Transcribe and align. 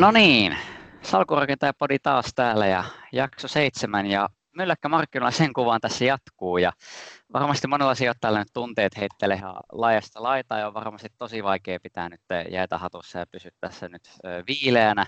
No 0.00 0.10
niin, 0.10 0.56
Salkurakentaja-podi 1.02 1.98
taas 2.02 2.32
täällä 2.34 2.66
ja 2.66 2.84
jakso 3.12 3.48
seitsemän 3.48 4.06
ja 4.06 4.28
mylläkkä 4.56 4.88
markkinoilla 4.88 5.30
sen 5.30 5.52
kuvaan 5.52 5.80
tässä 5.80 6.04
jatkuu 6.04 6.58
ja 6.58 6.72
varmasti 7.32 7.66
monella 7.66 7.94
sijoittajalla 7.94 8.38
nyt 8.38 8.48
tunteet 8.52 8.96
heittelee 8.96 9.36
ihan 9.36 9.56
laajasta 9.72 10.22
laitaa 10.22 10.58
ja 10.58 10.66
on 10.66 10.74
varmasti 10.74 11.08
tosi 11.18 11.44
vaikea 11.44 11.78
pitää 11.82 12.08
nyt 12.08 12.20
jäätä 12.50 12.78
hatussa 12.78 13.18
ja 13.18 13.26
pysyä 13.30 13.50
tässä 13.60 13.88
nyt 13.88 14.02
viileänä. 14.46 15.06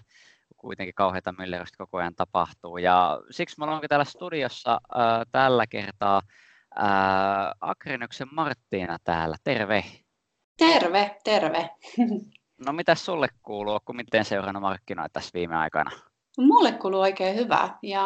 Kuitenkin 0.57 0.95
kauheita 0.95 1.35
myllerrystä 1.39 1.79
koko 1.79 1.99
ajan 1.99 2.15
tapahtuu 2.15 2.79
ja 2.79 3.21
siksi 3.31 3.57
me 3.59 3.67
onkin 3.67 3.89
täällä 3.89 4.05
studiossa 4.05 4.73
äh, 4.73 5.01
tällä 5.33 5.67
kertaa 5.67 6.21
äh, 6.79 6.87
Akrinyksen 7.61 8.29
Marttiina 8.33 8.99
täällä. 9.05 9.37
Terve! 9.45 9.85
Terve, 10.57 11.17
terve! 11.25 11.71
No 12.67 12.73
mitä 12.73 12.95
sulle 12.95 13.29
kuuluu, 13.43 13.81
kun 13.85 13.97
miten 13.97 14.25
seurannut 14.25 14.61
markkinoita 14.61 15.13
tässä 15.13 15.31
viime 15.35 15.57
aikana? 15.57 15.91
Mulle 16.39 16.73
kuuluu 16.73 17.01
oikein 17.01 17.37
hyvä 17.37 17.69
ja 17.83 18.05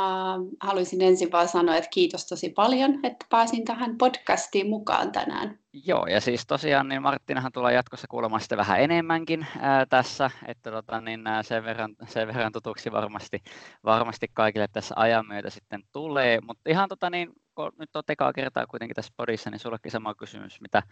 haluaisin 0.60 1.02
ensin 1.02 1.32
vaan 1.32 1.48
sanoa, 1.48 1.76
että 1.76 1.90
kiitos 1.90 2.26
tosi 2.26 2.48
paljon, 2.48 2.94
että 3.02 3.26
pääsin 3.30 3.64
tähän 3.64 3.98
podcastiin 3.98 4.68
mukaan 4.68 5.12
tänään. 5.12 5.58
Joo, 5.72 6.06
ja 6.06 6.20
siis 6.20 6.46
tosiaan 6.46 6.88
niin 6.88 7.02
Marttinahan 7.02 7.52
tulee 7.52 7.74
jatkossa 7.74 8.06
kuulemaan 8.10 8.40
sitten 8.40 8.58
vähän 8.58 8.80
enemmänkin 8.80 9.46
ää, 9.60 9.86
tässä, 9.86 10.30
että 10.46 10.70
tota, 10.70 11.00
niin, 11.00 11.26
ää, 11.26 11.42
sen, 11.42 11.64
verran, 11.64 11.96
sen 12.08 12.28
verran 12.28 12.52
tutuksi 12.52 12.92
varmasti, 12.92 13.42
varmasti 13.84 14.26
kaikille 14.34 14.68
tässä 14.72 14.94
ajan 14.98 15.26
myötä 15.26 15.50
sitten 15.50 15.82
tulee, 15.92 16.38
mutta 16.40 16.70
ihan 16.70 16.88
tota, 16.88 17.10
niin, 17.10 17.32
kun 17.54 17.72
nyt 17.78 17.96
on 17.96 18.02
tekaa 18.06 18.32
kertaa 18.32 18.66
kuitenkin 18.66 18.94
tässä 18.94 19.12
podissa, 19.16 19.50
niin 19.50 19.58
sullekin 19.58 19.92
sama 19.92 20.14
kysymys, 20.14 20.60
mitä 20.60 20.82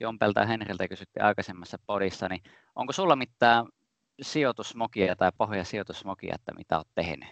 Jompelta 0.00 0.40
ja 0.40 0.46
Henriltä 0.46 0.88
kysyttiin 0.88 1.24
aikaisemmassa 1.24 1.78
podissa, 1.86 2.28
niin 2.28 2.42
onko 2.74 2.92
sulla 2.92 3.16
mitään 3.16 3.66
sijoitusmokia 4.22 5.16
tai 5.16 5.32
pahoja 5.38 5.64
sijoitusmokia, 5.64 6.34
että 6.34 6.52
mitä 6.54 6.76
olet 6.76 6.88
tehnyt? 6.94 7.28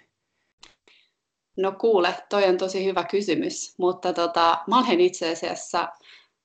No 1.56 1.72
kuule, 1.72 2.14
toi 2.28 2.44
on 2.44 2.56
tosi 2.56 2.84
hyvä 2.84 3.05
kysymys, 3.05 3.75
mutta 3.78 4.12
tota, 4.12 4.58
mä 4.66 4.78
olen 4.78 5.00
itse 5.00 5.33
asiassa, 5.33 5.88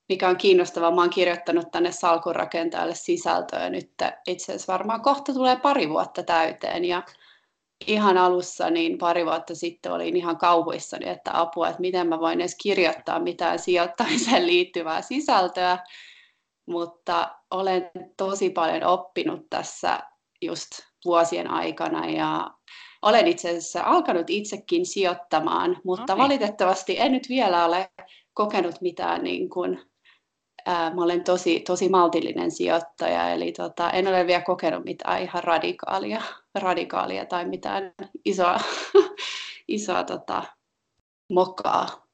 mikä 0.08 0.28
on 0.28 0.36
kiinnostavaa, 0.36 0.90
mä 0.90 1.00
olen 1.00 1.10
kirjoittanut 1.10 1.70
tänne 1.70 1.92
salkunrakentajalle 1.92 2.94
sisältöä 2.94 3.70
nyt 3.70 3.90
itse 4.26 4.52
asiassa 4.52 4.72
varmaan 4.72 5.02
kohta 5.02 5.32
tulee 5.32 5.56
pari 5.56 5.88
vuotta 5.88 6.22
täyteen 6.22 6.84
ja 6.84 7.02
ihan 7.86 8.18
alussa, 8.18 8.70
niin 8.70 8.98
pari 8.98 9.24
vuotta 9.26 9.54
sitten 9.54 9.92
olin 9.92 10.16
ihan 10.16 10.36
kauhuissani, 10.36 11.08
että 11.08 11.40
apua, 11.40 11.68
että 11.68 11.80
miten 11.80 12.08
mä 12.08 12.20
voin 12.20 12.40
edes 12.40 12.56
kirjoittaa 12.62 13.20
mitään 13.20 13.58
sijoittamiseen 13.58 14.46
liittyvää 14.46 15.02
sisältöä, 15.02 15.78
mutta 16.66 17.34
olen 17.50 17.90
tosi 18.16 18.50
paljon 18.50 18.84
oppinut 18.84 19.46
tässä 19.50 20.00
just 20.42 20.70
vuosien 21.04 21.50
aikana 21.50 22.08
ja 22.08 22.50
olen 23.02 23.26
itse 23.26 23.48
asiassa 23.48 23.82
alkanut 23.82 24.30
itsekin 24.30 24.86
sijoittamaan, 24.86 25.80
mutta 25.84 26.12
okay. 26.12 26.24
valitettavasti 26.24 27.00
en 27.00 27.12
nyt 27.12 27.28
vielä 27.28 27.64
ole 27.64 27.90
kokenut 28.34 28.80
mitään 28.80 29.24
niin 29.24 29.50
kuin, 29.50 29.80
ää, 30.66 30.94
mä 30.94 31.02
olen 31.02 31.24
tosi, 31.24 31.60
tosi 31.60 31.88
maltillinen 31.88 32.50
sijoittaja, 32.50 33.30
eli 33.30 33.52
tota, 33.52 33.90
en 33.90 34.08
ole 34.08 34.26
vielä 34.26 34.42
kokenut 34.42 34.84
mitään 34.84 35.22
ihan 35.22 35.44
radikaalia, 35.44 36.22
radikaalia 36.54 37.26
tai 37.26 37.44
mitään 37.44 37.94
isoa, 38.24 38.60
isoa 39.68 40.04
tota, 40.04 40.42
mokaa. 41.30 42.07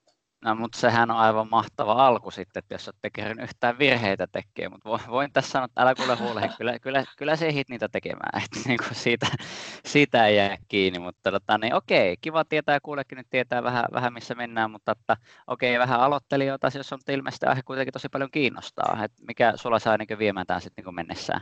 No, 0.44 0.54
mutta 0.54 0.78
sehän 0.78 1.10
on 1.10 1.16
aivan 1.16 1.50
mahtava 1.50 2.06
alku 2.06 2.30
sitten, 2.30 2.60
että 2.60 2.74
jos 2.74 2.88
olette 2.88 3.10
kerran 3.10 3.40
yhtään 3.40 3.78
virheitä 3.78 4.26
tekee, 4.26 4.68
mutta 4.68 5.00
voin, 5.08 5.32
tässä 5.32 5.50
sanoa, 5.50 5.64
että 5.64 5.82
älä 5.82 5.94
kuule 5.94 6.16
huole, 6.16 6.50
kyllä, 6.58 6.78
kyllä, 6.78 7.04
kyllä 7.18 7.36
se 7.36 7.46
ehdit 7.46 7.68
niitä 7.68 7.88
tekemään, 7.88 8.42
että 8.44 8.68
niin 8.68 8.78
kuin 8.78 8.94
siitä, 8.94 9.26
siitä 9.86 10.26
ei 10.26 10.36
jää 10.36 10.56
kiinni, 10.68 10.98
mutta 10.98 11.30
tota, 11.30 11.58
niin, 11.58 11.74
okei, 11.74 12.16
kiva 12.20 12.44
tietää, 12.44 12.80
kuulekin 12.80 13.16
nyt 13.16 13.26
tietää 13.30 13.62
vähän, 13.62 13.84
vähän 13.92 14.12
missä 14.12 14.34
mennään, 14.34 14.70
mutta 14.70 14.92
että, 14.92 15.16
okei, 15.46 15.78
vähän 15.78 16.00
aloittelijoita, 16.00 16.70
jos 16.74 16.92
on 16.92 16.98
ilmeisesti 17.08 17.46
aihe 17.46 17.62
kuitenkin 17.62 17.92
tosi 17.92 18.08
paljon 18.08 18.30
kiinnostaa, 18.30 19.04
että 19.04 19.22
mikä 19.28 19.52
sulla 19.56 19.78
saa 19.78 19.96
niin 19.96 20.18
viemään 20.18 20.46
tämän 20.46 20.60
sitten 20.62 20.84
niin 20.84 20.94
mennessään? 20.94 21.40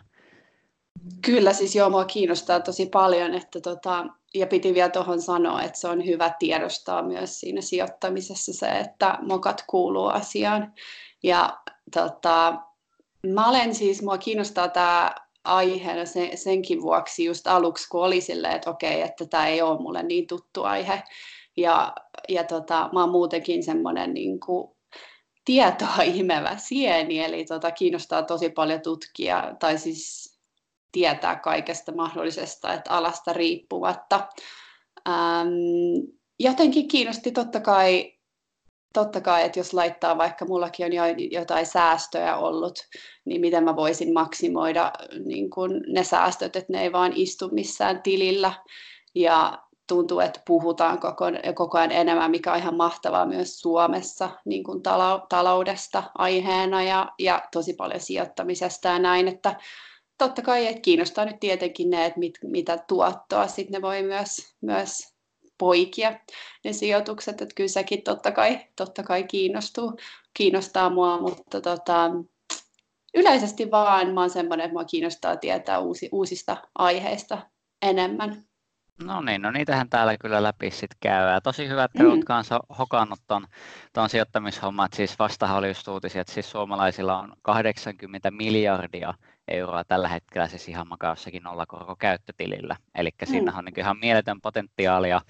Kyllä, 1.24 1.52
siis 1.52 1.74
joo, 1.74 1.90
mua 1.90 2.04
kiinnostaa 2.04 2.60
tosi 2.60 2.86
paljon, 2.86 3.34
että 3.34 3.60
tota, 3.60 4.06
ja 4.34 4.46
piti 4.46 4.74
vielä 4.74 4.88
tuohon 4.88 5.22
sanoa, 5.22 5.62
että 5.62 5.78
se 5.78 5.88
on 5.88 6.06
hyvä 6.06 6.34
tiedostaa 6.38 7.02
myös 7.02 7.40
siinä 7.40 7.60
sijoittamisessa 7.60 8.52
se, 8.52 8.66
että 8.66 9.18
mokat 9.22 9.64
kuuluu 9.66 10.06
asiaan. 10.06 10.72
Ja 11.22 11.58
tota, 11.94 12.54
mä 13.26 13.48
olen 13.48 13.74
siis, 13.74 14.02
mua 14.02 14.18
kiinnostaa 14.18 14.68
tämä 14.68 15.14
aiheena 15.44 16.04
sen, 16.04 16.38
senkin 16.38 16.82
vuoksi 16.82 17.24
just 17.24 17.46
aluksi, 17.46 17.88
kun 17.88 18.04
oli 18.04 18.20
silleen, 18.20 18.54
että 18.56 18.70
okei, 18.70 19.00
että 19.00 19.26
tämä 19.26 19.46
ei 19.46 19.62
ole 19.62 19.80
mulle 19.80 20.02
niin 20.02 20.26
tuttu 20.26 20.62
aihe. 20.62 21.02
Ja, 21.56 21.92
ja 22.28 22.44
tota, 22.44 22.90
mä 22.92 23.00
oon 23.00 23.10
muutenkin 23.10 23.62
semmoinen 23.62 24.14
niin 24.14 24.40
kuin, 24.40 24.70
tietoa 25.44 26.02
imevä 26.14 26.56
sieni, 26.56 27.24
eli 27.24 27.44
tota, 27.44 27.70
kiinnostaa 27.70 28.22
tosi 28.22 28.50
paljon 28.50 28.80
tutkia, 28.80 29.54
tai 29.60 29.78
siis 29.78 30.31
tietää 30.92 31.36
kaikesta 31.36 31.92
mahdollisesta, 31.92 32.72
että 32.72 32.90
alasta 32.90 33.32
riippumatta. 33.32 34.28
Ähm, 35.08 35.48
jotenkin 36.38 36.88
kiinnosti 36.88 37.32
totta 37.32 37.60
kai, 37.60 38.12
totta 38.94 39.20
kai, 39.20 39.44
että 39.44 39.58
jos 39.58 39.74
laittaa 39.74 40.18
vaikka 40.18 40.44
mullakin 40.44 40.86
on 40.86 40.92
jo, 40.92 41.04
jotain 41.30 41.66
säästöjä 41.66 42.36
ollut, 42.36 42.78
niin 43.24 43.40
miten 43.40 43.64
mä 43.64 43.76
voisin 43.76 44.12
maksimoida 44.12 44.92
niin 45.24 45.50
kun 45.50 45.80
ne 45.88 46.04
säästöt, 46.04 46.56
että 46.56 46.72
ne 46.72 46.82
ei 46.82 46.92
vaan 46.92 47.12
istu 47.14 47.48
missään 47.52 48.02
tilillä. 48.02 48.52
Ja 49.14 49.62
tuntuu, 49.88 50.20
että 50.20 50.40
puhutaan 50.46 50.98
koko, 50.98 51.24
koko 51.54 51.78
ajan 51.78 51.92
enemmän, 51.92 52.30
mikä 52.30 52.52
on 52.52 52.58
ihan 52.58 52.76
mahtavaa 52.76 53.26
myös 53.26 53.60
Suomessa 53.60 54.30
niin 54.44 54.64
kuin 54.64 54.82
taloudesta 55.28 56.02
aiheena 56.18 56.82
ja, 56.82 57.12
ja 57.18 57.42
tosi 57.52 57.74
paljon 57.74 58.00
sijoittamisesta 58.00 58.88
ja 58.88 58.98
näin, 58.98 59.28
että 59.28 59.56
totta 60.22 60.42
kai, 60.42 60.66
että 60.66 60.80
kiinnostaa 60.80 61.24
nyt 61.24 61.40
tietenkin 61.40 61.90
ne, 61.90 62.04
että 62.04 62.18
mit, 62.18 62.38
mitä 62.42 62.78
tuottoa 62.88 63.46
sitten 63.46 63.72
ne 63.72 63.82
voi 63.82 64.02
myös, 64.02 64.54
myös 64.60 65.14
poikia, 65.58 66.18
ne 66.64 66.72
sijoitukset, 66.72 67.42
että 67.42 67.54
kyllä 67.54 67.68
sekin 67.68 68.02
totta 68.02 68.32
kai, 68.32 68.60
totta 68.76 69.02
kai 69.02 69.24
kiinnostuu, 69.24 69.98
kiinnostaa 70.34 70.90
mua, 70.90 71.20
mutta 71.20 71.60
tota, 71.60 72.10
yleisesti 73.14 73.70
vaan 73.70 74.14
mä 74.14 74.20
oon 74.20 74.30
semmoinen, 74.30 74.64
että 74.64 74.72
mua 74.72 74.84
kiinnostaa 74.84 75.36
tietää 75.36 75.78
uusi, 75.78 76.08
uusista 76.12 76.56
aiheista 76.78 77.38
enemmän. 77.82 78.42
No 79.04 79.20
niin, 79.20 79.42
no 79.42 79.50
niitähän 79.50 79.88
täällä 79.88 80.18
kyllä 80.18 80.42
läpi 80.42 80.70
sitten 80.70 80.98
käy. 81.00 81.40
Tosi 81.42 81.68
hyvä, 81.68 81.84
että 81.84 82.02
mm. 82.02 82.10
olet 82.10 82.24
kanssa 82.24 82.60
hokannut 82.78 83.20
ton, 83.26 83.46
ton 83.92 84.08
sijoittamishomman. 84.08 84.88
Siis 84.94 85.18
vastahan 85.18 85.58
oli 85.58 85.68
just 85.68 85.88
uutisia, 85.88 86.20
että 86.20 86.32
siis 86.32 86.50
suomalaisilla 86.50 87.18
on 87.18 87.32
80 87.42 88.30
miljardia 88.30 89.14
euroa 89.48 89.84
tällä 89.84 90.08
hetkellä 90.08 90.48
siis 90.48 90.68
ihan 90.68 90.88
makaussakin 90.88 91.42
nollakorko 91.42 91.96
käyttötilillä. 91.96 92.76
Eli 92.94 93.10
mm. 93.20 93.26
siinä 93.26 93.52
on 93.56 93.64
niin 93.64 93.78
ihan 93.78 93.98
mieletön 93.98 94.40
potentiaali 94.40 95.10
ja 95.10 95.20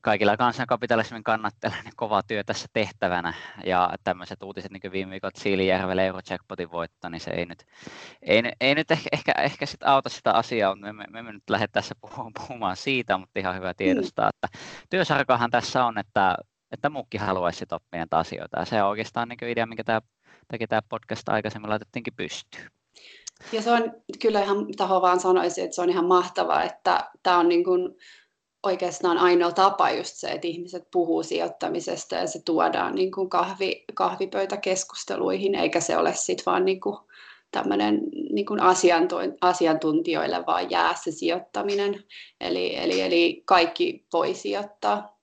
kaikilla 0.00 0.36
kansankapitalismin 0.36 1.24
kannattajilla 1.24 1.82
niin 1.82 1.92
kova 1.96 2.22
työ 2.22 2.44
tässä 2.44 2.68
tehtävänä. 2.72 3.34
Ja 3.64 3.90
tämmöiset 4.04 4.42
uutiset 4.42 4.72
niin 4.72 4.80
kuin 4.80 4.92
viime 4.92 5.10
viikot 5.10 5.36
Siilijärvelle 5.36 6.06
Eurojackpotin 6.06 6.70
voitto, 6.70 7.08
niin 7.08 7.20
se 7.20 7.30
ei 7.30 7.46
nyt, 7.46 7.64
ei, 8.22 8.42
ei 8.60 8.74
nyt 8.74 8.90
ehkä, 8.90 9.08
ehkä, 9.12 9.32
ehkä 9.32 9.66
sit 9.66 9.82
auta 9.82 10.08
sitä 10.08 10.32
asiaa, 10.32 10.74
mutta 10.74 10.92
me, 10.92 11.04
me, 11.10 11.22
me 11.22 11.32
nyt 11.32 11.50
lähde 11.50 11.66
tässä 11.72 11.94
puhumaan 12.00 12.76
siitä, 12.76 13.18
mutta 13.18 13.38
ihan 13.38 13.56
hyvä 13.56 13.74
tiedostaa, 13.74 14.24
mm. 14.24 14.28
että 14.28 14.58
työsarkahan 14.90 15.50
tässä 15.50 15.84
on, 15.84 15.98
että 15.98 16.36
että 16.72 16.90
muukin 16.90 17.20
haluaisi 17.20 17.64
oppia 17.70 18.00
näitä 18.00 18.18
asioita. 18.18 18.58
Ja 18.58 18.64
se 18.64 18.82
on 18.82 18.88
oikeastaan 18.88 19.28
niin 19.28 19.50
idea, 19.50 19.66
minkä 19.66 19.84
tämä, 19.84 20.00
tämä 20.68 20.82
podcast 20.88 21.28
aikaisemmin 21.28 21.70
laitettiinkin 21.70 22.14
pystyyn. 22.16 22.70
Ja 23.52 23.62
se 23.62 23.70
on 23.70 23.92
kyllä 24.22 24.42
ihan, 24.42 24.66
taho 24.76 25.02
vaan 25.02 25.20
sanoisin, 25.20 25.64
että 25.64 25.74
se 25.74 25.82
on 25.82 25.90
ihan 25.90 26.04
mahtavaa, 26.04 26.64
että 26.64 27.10
tämä 27.22 27.38
on 27.38 27.48
niin 27.48 27.64
kuin 27.64 27.96
oikeastaan 28.62 29.18
ainoa 29.18 29.52
tapa 29.52 29.90
just 29.90 30.14
se, 30.14 30.28
että 30.28 30.48
ihmiset 30.48 30.90
puhuu 30.92 31.22
sijoittamisesta 31.22 32.14
ja 32.14 32.26
se 32.26 32.42
tuodaan 32.44 32.94
niin 32.94 33.12
kuin 33.12 33.30
kahvi, 33.30 33.84
kahvipöytäkeskusteluihin, 33.94 35.54
eikä 35.54 35.80
se 35.80 35.96
ole 35.96 36.14
sitten 36.14 36.46
vaan 36.46 36.64
niin 36.64 36.80
kuin 36.80 36.96
tämmöinen 37.50 38.00
niin 38.32 38.46
kuin 38.46 38.60
asiantuntijoille 39.40 40.46
vaan 40.46 40.70
jää 40.70 40.94
se 40.94 41.10
sijoittaminen. 41.10 42.04
Eli, 42.40 42.76
eli, 42.76 43.00
eli 43.00 43.42
kaikki 43.44 44.06
voi 44.12 44.34
sijoittaa. 44.34 45.19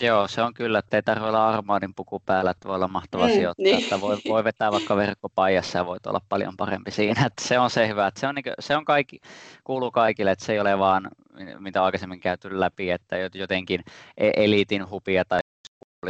Joo, 0.00 0.28
se 0.28 0.42
on 0.42 0.54
kyllä, 0.54 0.78
että 0.78 0.96
ei 0.96 1.02
tarvitse 1.02 1.28
olla 1.28 1.48
armaadin 1.48 1.94
puku 1.94 2.20
päällä, 2.20 2.50
että 2.50 2.68
voi 2.68 2.76
olla 2.76 2.88
mahtava 2.88 3.26
mm, 3.26 3.32
sijoittaa, 3.32 3.64
niin. 3.64 3.82
että 3.82 4.00
voi, 4.00 4.16
voi 4.28 4.44
vetää 4.44 4.72
vaikka 4.72 4.96
verkkopaijassa 4.96 5.78
ja 5.78 5.86
voit 5.86 6.06
olla 6.06 6.20
paljon 6.28 6.56
parempi 6.56 6.90
siinä, 6.90 7.26
että 7.26 7.44
se 7.44 7.58
on 7.58 7.70
se 7.70 7.88
hyvä, 7.88 8.06
että 8.06 8.20
se 8.20 8.26
on, 8.26 8.34
niin 8.34 8.42
kuin, 8.42 8.54
se 8.60 8.76
on 8.76 8.84
kaikki, 8.84 9.20
kuuluu 9.64 9.90
kaikille, 9.90 10.30
että 10.30 10.44
se 10.44 10.52
ei 10.52 10.60
ole 10.60 10.78
vaan, 10.78 11.10
mitä 11.58 11.84
aikaisemmin 11.84 12.20
käyty 12.20 12.60
läpi, 12.60 12.90
että 12.90 13.16
jotenkin 13.34 13.80
e-, 14.16 14.30
eliitin 14.36 14.90
hupia 14.90 15.24
tai 15.24 15.40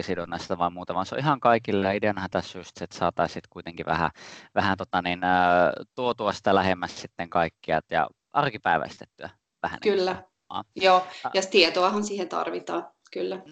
sidonnaista 0.00 0.58
vaan 0.58 0.72
muuta, 0.72 0.94
vaan 0.94 1.06
se 1.06 1.14
on 1.14 1.19
ihan 1.19 1.40
kaikille. 1.40 1.96
Ideanahan 1.96 2.30
tässä 2.30 2.58
just 2.58 2.70
se, 2.78 2.84
että 2.84 2.98
saataisiin 2.98 3.42
kuitenkin 3.50 3.87
vähän, 3.87 4.10
vähän 4.54 4.76
tota 4.76 5.02
niin, 5.02 5.20
tuotua 5.94 6.32
sitä 6.32 6.54
lähemmäs 6.54 7.00
sitten 7.00 7.30
kaikkia 7.30 7.80
ja 7.90 8.08
arkipäiväistettyä 8.32 9.30
vähän. 9.62 9.80
Kyllä, 9.80 10.25
Nimenomaan. 10.50 10.64
Joo, 10.76 11.06
ja 11.34 11.42
tietoahan 11.50 12.04
siihen 12.04 12.28
tarvitaan, 12.28 12.87
kyllä. 13.12 13.42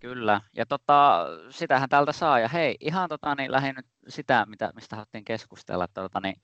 Kyllä, 0.00 0.40
ja 0.56 0.66
tota, 0.66 1.26
sitähän 1.50 1.88
täältä 1.88 2.12
saa. 2.12 2.40
Ja 2.40 2.48
hei, 2.48 2.76
ihan 2.80 3.08
tota, 3.08 3.34
niin 3.34 3.52
lähdin 3.52 3.74
nyt 3.74 3.86
sitä, 4.08 4.46
mitä, 4.48 4.72
mistä 4.74 4.96
haluttiin 4.96 5.24
keskustella. 5.24 5.84
Että, 5.84 6.00
tota, 6.00 6.20
niin, 6.20 6.42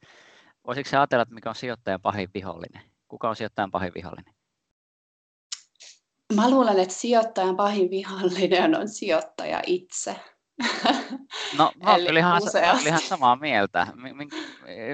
voisitko 0.66 0.90
se 0.90 0.96
ajatella, 0.96 1.22
että 1.22 1.34
mikä 1.34 1.48
on 1.48 1.54
sijoittajan 1.54 2.00
pahin 2.02 2.28
vihollinen? 2.34 2.82
Kuka 3.08 3.28
on 3.28 3.36
sijoittajan 3.36 3.70
pahin 3.70 3.92
vihollinen? 3.94 4.34
Mä 6.34 6.50
luulen, 6.50 6.78
että 6.78 6.94
sijoittajan 6.94 7.56
pahin 7.56 7.90
vihollinen 7.90 8.74
on 8.74 8.88
sijoittaja 8.88 9.62
itse. 9.66 10.16
No, 11.58 11.72
mä 11.84 11.90
oon 11.90 12.00
kyllä 12.06 12.20
ihan, 12.20 12.42
ihan 12.86 13.00
samaa 13.00 13.36
mieltä. 13.36 13.86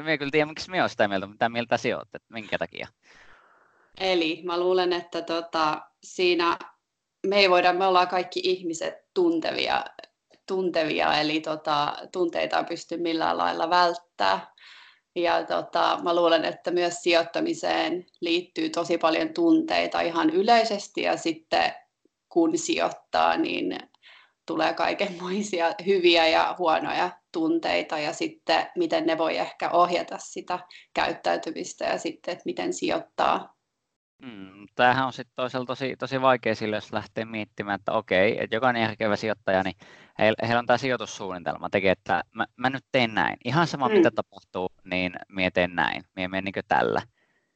Mä 0.05 0.19
kyllä 0.19 0.31
tiedän, 0.31 0.49
miksi 0.49 0.71
olen 0.73 0.89
sitä 0.89 1.09
mieltä, 1.09 1.27
mitä 1.27 1.49
mieltä 1.49 1.77
sijoit, 1.77 2.15
että 2.15 2.35
minkä 2.35 2.59
takia. 2.59 2.89
Eli 4.01 4.43
mä 4.45 4.61
luulen, 4.61 4.93
että 4.93 5.23
tota, 5.23 5.83
siinä 6.03 6.59
me 7.27 7.37
ei 7.37 7.51
voida, 7.51 7.73
me 7.73 7.87
ollaan 7.87 8.09
kaikki 8.09 8.41
ihmiset 8.45 8.95
tuntevia, 9.15 9.85
tuntevia 10.47 11.21
eli 11.21 11.41
tota, 11.41 11.97
tunteita 12.13 12.59
ei 12.59 12.65
pysty 12.65 12.97
millään 12.97 13.39
lailla 13.39 13.71
välttää. 13.71 14.53
Ja 15.15 15.45
tota, 15.45 15.99
mä 16.03 16.17
luulen, 16.17 16.45
että 16.45 16.71
myös 16.71 16.95
sijoittamiseen 16.95 18.07
liittyy 18.21 18.71
tosi 18.71 18.99
paljon 18.99 19.35
tunteita 19.35 20.01
ihan 20.01 20.31
yleisesti 20.31 21.03
ja 21.03 21.17
sitten 21.17 21.75
kun 22.29 22.59
sijoittaa, 22.59 23.37
niin 23.37 23.79
tulee 24.47 24.75
kaikenmoisia 24.75 25.75
hyviä 25.87 26.27
ja 26.29 26.55
huonoja 26.59 27.11
tunteita 27.33 27.99
ja 27.99 28.13
sitten 28.13 28.67
miten 28.77 29.07
ne 29.07 29.19
voi 29.19 29.39
ehkä 29.39 29.71
ohjata 29.71 30.19
sitä 30.19 30.59
käyttäytymistä 30.95 31.85
ja 31.85 31.99
sitten, 31.99 32.33
että 32.33 32.43
miten 32.47 32.73
sijoittaa. 32.73 33.55
Mm, 34.23 34.67
tämähän 34.75 35.07
on 35.07 35.13
sitten 35.13 35.33
toisaalta 35.37 35.67
tosi, 35.67 35.97
tosi 35.99 36.21
vaikea 36.21 36.55
sille, 36.55 36.77
jos 36.77 36.93
lähtee 36.93 37.25
miettimään, 37.25 37.81
että 37.81 37.93
okei, 37.93 38.43
että 38.43 38.57
jokainen 38.57 38.83
järkevä 38.83 39.17
sijoittaja, 39.17 39.63
niin 39.63 39.75
heillä, 40.19 40.47
heillä 40.47 40.59
on 40.59 40.67
tämä 40.67 40.79
sijoitussuunnitelma, 40.79 41.71
tekee, 41.71 41.93
että 41.93 42.23
mä, 42.35 42.47
mä 42.57 42.71
nyt 42.71 42.85
teen 42.93 43.15
näin. 43.15 43.37
Ihan 43.45 43.67
sama, 43.67 43.89
mm. 43.89 43.95
mitä 43.95 44.11
tapahtuu, 44.11 44.69
niin 44.85 45.13
mie 45.29 45.51
teen 45.51 45.75
näin, 45.75 46.03
mie 46.17 46.29
menen 46.29 46.45
niin 46.45 46.65
tällä. 46.69 47.03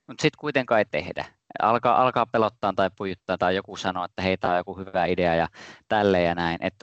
Mutta 0.06 0.22
sitten 0.22 0.40
kuitenkaan 0.40 0.78
ei 0.78 0.84
tehdä 0.90 1.24
alkaa, 1.62 2.02
alkaa 2.02 2.26
pelottaa 2.26 2.72
tai 2.76 2.90
pujuttaa 2.96 3.38
tai 3.38 3.56
joku 3.56 3.76
sanoo, 3.76 4.04
että 4.04 4.22
hei, 4.22 4.36
tämä 4.36 4.52
on 4.52 4.58
joku 4.58 4.78
hyvä 4.78 5.04
idea 5.04 5.34
ja 5.34 5.48
tälle 5.88 6.22
ja 6.22 6.34
näin. 6.34 6.58
Et 6.60 6.74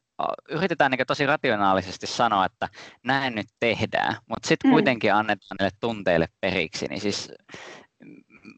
yritetään 0.50 0.92
niin 0.92 1.08
tosi 1.08 1.26
rationaalisesti 1.26 2.08
sanoa, 2.08 2.46
että 2.46 2.70
näin 3.04 3.36
nyt 3.36 3.48
tehdään, 3.60 4.16
mutta 4.30 4.48
sitten 4.48 4.70
mm. 4.70 4.74
kuitenkin 4.74 5.14
annetaan 5.14 5.56
niille 5.60 5.72
tunteille 5.80 6.28
periksi. 6.42 6.88
Niin 6.88 7.02
siis, 7.02 7.32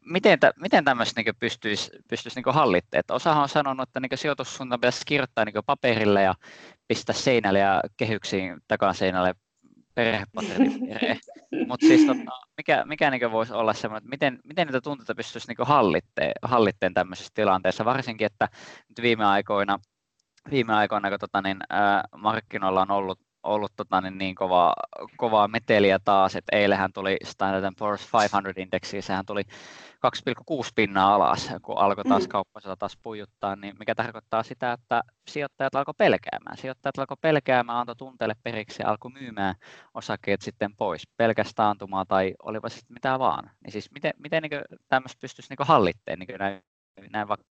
miten, 0.06 0.40
tä, 0.40 0.52
miten 0.60 0.84
tämmöistä 0.84 1.22
niin 1.22 1.34
pystyisi, 1.38 1.90
pystyisi 2.10 2.40
niin 2.40 2.54
hallittamaan? 2.54 3.04
Osahan 3.10 3.42
on 3.42 3.48
sanonut, 3.48 3.88
että 3.88 4.00
niin 4.00 4.18
sijoitussuunta 4.18 4.78
pitäisi 4.78 5.06
kirjoittaa 5.06 5.44
niin 5.44 5.54
paperille 5.66 6.22
ja 6.22 6.34
pistää 6.88 7.14
seinälle 7.14 7.58
ja 7.58 7.80
kehyksiin 7.96 8.56
takaseinälle 8.68 9.34
perhepaterin 9.94 10.80
Mutta 11.68 11.86
siis 11.86 12.06
tota, 12.06 12.30
mikä, 12.56 12.84
mikä 12.84 13.10
niin 13.10 13.32
voisi 13.32 13.52
olla 13.52 13.74
semmoinen, 13.74 13.98
että 13.98 14.10
miten, 14.10 14.38
miten 14.44 14.66
niitä 14.66 14.80
tunteita 14.80 15.14
pystyisi 15.14 15.48
niin 15.48 15.66
hallitteen, 15.66 16.32
hallitteen 16.42 16.94
tämmöisessä 16.94 17.30
tilanteessa, 17.34 17.84
varsinkin, 17.84 18.26
että 18.26 18.48
nyt 18.88 19.02
viime 19.02 19.24
aikoina, 19.24 19.78
viime 20.50 20.74
aikoina 20.74 21.10
kun 21.10 21.18
tota, 21.18 21.42
niin, 21.42 21.58
ää, 21.70 22.04
markkinoilla 22.16 22.82
on 22.82 22.90
ollut 22.90 23.20
ollut 23.46 23.72
tota, 23.76 24.00
niin, 24.00 24.18
niin 24.18 24.34
kovaa, 24.34 24.74
kovaa 25.16 25.48
meteliä 25.48 25.98
taas, 25.98 26.36
että 26.36 26.56
eilähän 26.56 26.92
tuli 26.92 27.16
Standard 27.24 27.64
Poor's 27.64 28.02
500-indeksi, 28.02 29.02
sehän 29.02 29.26
tuli 29.26 29.42
2,6 30.06 30.68
pinnaa 30.74 31.14
alas, 31.14 31.50
kun 31.62 31.78
alkoi 31.78 32.04
taas 32.04 32.22
mm. 32.22 32.28
kauppasota 32.28 32.76
taas 32.76 32.96
pujuttaa, 33.02 33.56
niin 33.56 33.76
mikä 33.78 33.94
tarkoittaa 33.94 34.42
sitä, 34.42 34.72
että 34.72 35.02
sijoittajat 35.28 35.74
alkoi 35.74 35.94
pelkäämään. 35.98 36.56
Sijoittajat 36.56 36.98
alkoi 36.98 37.16
pelkäämään, 37.20 37.78
antoi 37.78 37.96
tunteelle 37.96 38.34
periksi 38.42 38.82
ja 38.82 38.88
alkoi 38.88 39.10
myymään 39.10 39.54
osakkeet 39.94 40.42
sitten 40.42 40.76
pois, 40.76 41.02
pelkästään 41.16 41.68
antumaa 41.68 42.04
tai 42.04 42.34
olipa 42.42 42.68
sitten 42.68 42.94
mitä 42.94 43.18
vaan. 43.18 43.50
Niin 43.64 43.72
siis 43.72 43.90
miten, 43.92 44.12
miten 44.18 44.42
niin 44.42 44.62
tämmöistä 44.88 45.20
pystyisi 45.20 45.54
niin 45.54 45.66
hallitteen 45.66 46.18
niin 46.18 46.38
näin, 46.38 46.62
näin 47.10 47.28
vaikka 47.28 47.46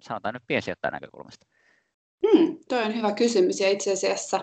sanotaan 0.00 0.34
nyt 0.34 0.42
piensijoittajan 0.46 0.92
näkökulmasta? 0.92 1.46
Hmm, 2.26 2.56
toi 2.68 2.82
on 2.82 2.94
hyvä 2.94 3.12
kysymys 3.12 3.60
ja 3.60 3.70
itse 3.70 3.92
asiassa 3.92 4.40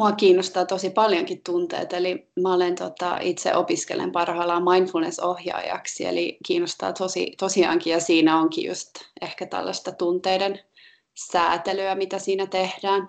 mua 0.00 0.12
kiinnostaa 0.12 0.66
tosi 0.66 0.90
paljonkin 0.90 1.42
tunteet, 1.44 1.92
eli 1.92 2.28
mä 2.42 2.54
olen 2.54 2.74
tota, 2.74 3.18
itse 3.20 3.54
opiskelen 3.54 4.12
parhaillaan 4.12 4.62
mindfulness-ohjaajaksi, 4.62 6.06
eli 6.06 6.38
kiinnostaa 6.46 6.92
tosi, 6.92 7.32
tosiaankin, 7.38 7.92
ja 7.92 8.00
siinä 8.00 8.38
onkin 8.38 8.64
just 8.64 8.90
ehkä 9.20 9.46
tällaista 9.46 9.92
tunteiden 9.92 10.60
säätelyä, 11.32 11.94
mitä 11.94 12.18
siinä 12.18 12.46
tehdään. 12.46 13.08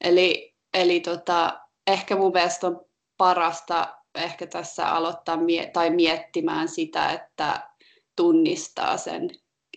Eli, 0.00 0.54
eli 0.74 1.00
tota, 1.00 1.60
ehkä 1.86 2.16
mun 2.16 2.32
mielestä 2.32 2.66
on 2.66 2.86
parasta 3.16 3.94
ehkä 4.14 4.46
tässä 4.46 4.88
aloittaa 4.88 5.36
mie- 5.36 5.70
tai 5.72 5.90
miettimään 5.90 6.68
sitä, 6.68 7.10
että 7.10 7.68
tunnistaa 8.16 8.96
sen 8.96 9.30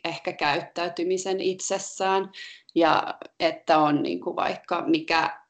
ehkä 0.06 0.34
käyttäytymisen 0.34 1.40
itsessään 1.40 2.31
ja 2.75 3.18
että 3.40 3.78
on 3.78 4.04
niin 4.04 4.22
kuin 4.22 4.36
vaikka 4.36 4.84
mikä 4.88 5.41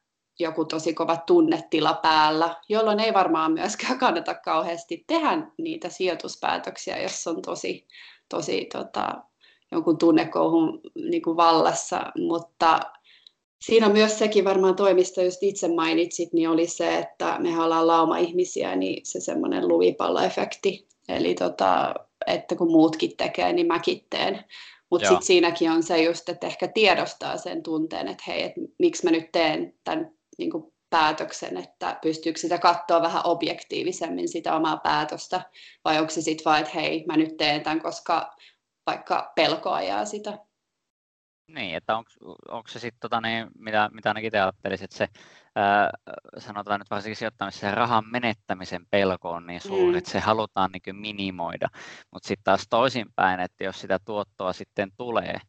joku 0.42 0.64
tosi 0.64 0.94
kova 0.94 1.16
tunnetila 1.16 1.94
päällä, 1.94 2.56
jolloin 2.68 3.00
ei 3.00 3.14
varmaan 3.14 3.52
myöskään 3.52 3.98
kannata 3.98 4.34
kauheasti 4.34 5.04
tehdä 5.06 5.46
niitä 5.58 5.88
sijoituspäätöksiä, 5.88 7.02
jos 7.02 7.26
on 7.26 7.42
tosi, 7.42 7.86
tosi 8.28 8.68
tota, 8.72 9.08
jonkun 9.72 9.98
tunnekouhun 9.98 10.80
niin 10.94 11.22
kuin 11.22 11.36
vallassa, 11.36 12.12
mutta 12.18 12.80
siinä 13.62 13.86
on 13.86 13.92
myös 13.92 14.18
sekin 14.18 14.44
varmaan 14.44 14.76
toimista, 14.76 15.22
just 15.22 15.42
itse 15.42 15.68
mainitsit, 15.68 16.32
niin 16.32 16.48
oli 16.48 16.66
se, 16.66 16.98
että 16.98 17.36
me 17.38 17.62
ollaan 17.62 17.86
lauma-ihmisiä, 17.86 18.76
niin 18.76 19.06
se 19.06 19.20
semmoinen 19.20 19.68
luvipalloefekti, 19.68 20.86
eli 21.08 21.34
tota, 21.34 21.94
että 22.26 22.56
kun 22.56 22.70
muutkin 22.72 23.16
tekee, 23.16 23.52
niin 23.52 23.66
mäkin 23.66 24.06
teen. 24.10 24.44
Mutta 24.90 25.08
sitten 25.08 25.26
siinäkin 25.26 25.70
on 25.70 25.82
se 25.82 26.02
just, 26.02 26.28
että 26.28 26.46
ehkä 26.46 26.68
tiedostaa 26.68 27.36
sen 27.36 27.62
tunteen, 27.62 28.08
että 28.08 28.24
hei, 28.26 28.42
et 28.42 28.52
miksi 28.78 29.04
mä 29.04 29.10
nyt 29.10 29.32
teen 29.32 29.74
tämän 29.84 30.10
niin 30.38 30.50
kuin 30.50 30.72
päätöksen, 30.90 31.56
että 31.56 31.98
pystyykö 32.02 32.38
sitä 32.38 32.58
katsoa 32.58 33.02
vähän 33.02 33.26
objektiivisemmin 33.26 34.28
sitä 34.28 34.56
omaa 34.56 34.76
päätöstä, 34.76 35.42
vai 35.84 35.98
onko 35.98 36.10
se 36.10 36.22
sitten 36.22 36.44
vain, 36.44 36.62
että 36.62 36.74
hei, 36.74 37.04
mä 37.06 37.16
nyt 37.16 37.36
teen 37.36 37.62
tämän, 37.62 37.80
koska 37.80 38.36
vaikka 38.86 39.32
pelko 39.34 39.70
ajaa 39.70 40.04
sitä. 40.04 40.38
Niin, 41.48 41.76
että 41.76 41.96
onko, 41.96 42.10
onko 42.48 42.68
se 42.68 42.78
sitten, 42.78 43.00
tota, 43.00 43.20
niin, 43.20 43.48
mitä, 43.58 43.90
mitä 43.92 44.10
ainakin 44.10 44.26
itse 44.26 44.40
ajattelisin, 44.40 44.84
että 44.84 44.96
se 44.96 45.08
ää, 45.56 45.90
sanotaan 46.38 46.80
nyt 46.80 46.90
varsinkin 46.90 47.16
sijoittamisessa 47.16 47.68
se 47.68 47.74
rahan 47.74 48.04
menettämisen 48.10 48.86
pelko 48.90 49.30
on 49.30 49.46
niin 49.46 49.60
suuri, 49.60 49.92
mm. 49.92 49.98
että 49.98 50.10
se 50.10 50.20
halutaan 50.20 50.70
niin 50.72 50.96
minimoida, 50.96 51.68
mutta 52.12 52.28
sitten 52.28 52.44
taas 52.44 52.66
toisinpäin, 52.70 53.40
että 53.40 53.64
jos 53.64 53.80
sitä 53.80 53.98
tuottoa 54.04 54.52
sitten 54.52 54.92
tulee, 54.96 55.40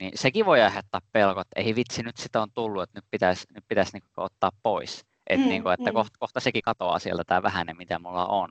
niin 0.00 0.12
sekin 0.14 0.46
voi 0.46 0.62
aiheuttaa 0.62 1.00
pelkot, 1.12 1.46
että 1.46 1.60
ei 1.60 1.74
vitsi, 1.74 2.02
nyt 2.02 2.16
sitä 2.16 2.42
on 2.42 2.48
tullut, 2.54 2.82
että 2.82 2.98
nyt 2.98 3.04
pitäisi, 3.10 3.46
nyt 3.54 3.64
pitäisi 3.68 3.92
niin 3.92 4.02
ottaa 4.16 4.50
pois. 4.62 5.06
Et 5.30 5.40
mm, 5.40 5.48
niin 5.48 5.62
kuin, 5.62 5.74
että 5.74 5.90
mm. 5.90 5.94
kohta, 5.94 6.16
kohta 6.18 6.40
sekin 6.40 6.62
katoaa 6.62 6.98
sieltä 6.98 7.24
tämä 7.26 7.42
vähäinen, 7.42 7.76
mitä 7.76 7.98
mulla 7.98 8.26
on. 8.26 8.50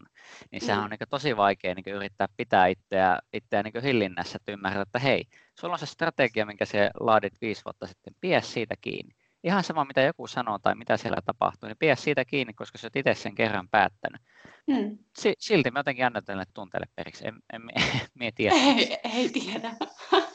Niin 0.52 0.62
sehän 0.62 0.80
mm. 0.80 0.84
on 0.84 0.90
niin 0.90 1.10
tosi 1.10 1.38
vaikea 1.38 1.76
niin 1.76 1.96
yrittää 1.96 2.28
pitää 2.38 2.68
itseä, 2.68 3.20
itseä 3.34 3.64
niin 3.64 3.84
hillinnässä, 3.84 4.36
että 4.36 4.52
ymmärrät, 4.52 4.88
että 4.88 5.00
hei, 5.00 5.26
sulla 5.60 5.74
on 5.74 5.80
se 5.80 5.86
strategia, 5.86 6.46
minkä 6.46 6.66
se 6.66 6.90
laadit 7.00 7.34
viisi 7.42 7.62
vuotta 7.66 7.88
sitten, 7.88 8.14
pidä 8.22 8.42
siitä 8.42 8.76
kiinni. 8.82 9.16
Ihan 9.44 9.64
sama, 9.64 9.86
mitä 9.86 10.02
joku 10.02 10.28
sanoo 10.28 10.60
tai 10.60 10.76
mitä 10.76 10.98
siellä 10.98 11.18
tapahtuu, 11.26 11.68
niin 11.68 11.78
pidä 11.80 11.96
siitä 11.96 12.26
kiinni, 12.26 12.54
koska 12.54 12.78
sä 12.78 12.88
oot 12.88 12.96
itse 12.96 13.14
sen 13.14 13.36
kerran 13.36 13.70
päättänyt. 13.70 14.22
Mm. 14.68 14.98
Silti 15.40 15.72
mä 15.72 15.80
jotenkin 15.80 16.06
tälle 16.26 16.44
tunteelle 16.54 16.88
periksi, 16.96 17.28
en, 17.28 17.36
en, 17.54 17.62
en, 17.76 17.84
en, 17.84 18.22
en 18.22 18.34
tiedä. 18.36 18.56
Ei, 18.56 18.98
ei 19.14 19.30
tiedä. 19.30 19.72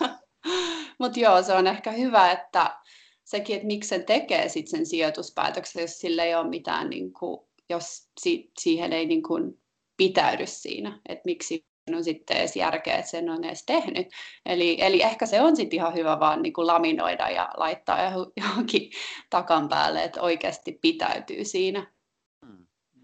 Mutta 1.05 1.21
joo, 1.21 1.43
se 1.43 1.53
on 1.53 1.67
ehkä 1.67 1.91
hyvä, 1.91 2.31
että 2.31 2.79
sekin, 3.25 3.57
että 3.57 3.67
miksi 3.67 3.89
sen 3.89 4.07
tekee 4.07 4.49
sit 4.49 4.69
sen 4.69 4.87
sijoituspäätöksen, 4.87 5.81
jos 5.83 5.99
sillä 5.99 6.25
ei 6.25 6.35
ole 6.35 6.49
mitään, 6.49 6.91
niin 6.91 7.13
kuin, 7.13 7.41
jos 7.71 8.09
si- 8.21 8.51
siihen 8.61 8.93
ei 8.93 9.07
niin 9.07 9.23
kuin, 9.23 9.61
pitäydy 9.97 10.47
siinä, 10.47 11.01
että 11.09 11.23
miksi 11.25 11.67
on 11.97 12.05
sitten 12.05 12.37
edes 12.37 12.57
järkeä, 12.57 12.97
että 12.97 13.11
sen 13.11 13.31
on 13.31 13.45
edes 13.45 13.65
tehnyt. 13.67 14.07
Eli, 14.47 14.77
eli 14.81 15.03
ehkä 15.03 15.27
se 15.27 15.41
on 15.41 15.57
sitten 15.57 15.77
ihan 15.77 15.95
hyvä 15.95 16.21
vaan 16.21 16.43
niin 16.43 16.53
kuin 16.53 16.67
laminoida 16.67 17.31
ja 17.31 17.49
laittaa 17.57 17.99
johonkin 18.37 18.91
takan 19.31 19.69
päälle, 19.69 20.05
että 20.05 20.23
oikeasti 20.23 20.79
pitäytyy 20.83 21.45
siinä. 21.45 21.93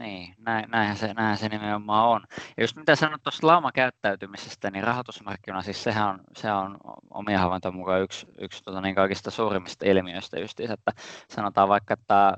Niin, 0.01 0.35
näin, 0.39 0.71
näinhän, 0.71 0.97
se, 0.97 1.15
näinhän 1.15 1.39
se 1.39 1.49
nimenomaan 1.49 2.09
on. 2.09 2.21
Ja 2.57 2.63
just 2.63 2.77
mitä 2.77 2.97
sanoit 2.97 3.23
tuosta 3.23 3.47
laamakäyttäytymisestä, 3.47 4.71
niin 4.71 4.85
rahoitusmarkkina, 4.85 5.63
siis 5.63 5.83
sehän 5.83 6.09
on, 6.09 6.21
se 6.37 6.53
on 6.53 6.79
omia 7.11 7.39
havaintoja 7.39 7.73
mukaan 7.73 8.03
yksi, 8.03 8.27
yksi 8.39 8.63
tota 8.65 8.81
niin 8.81 8.95
kaikista 8.95 9.31
suurimmista 9.31 9.87
ilmiöistä 9.87 10.41
justiinsa, 10.41 10.75
että 10.75 10.93
sanotaan 11.29 11.69
vaikka, 11.69 11.95
että 11.95 12.37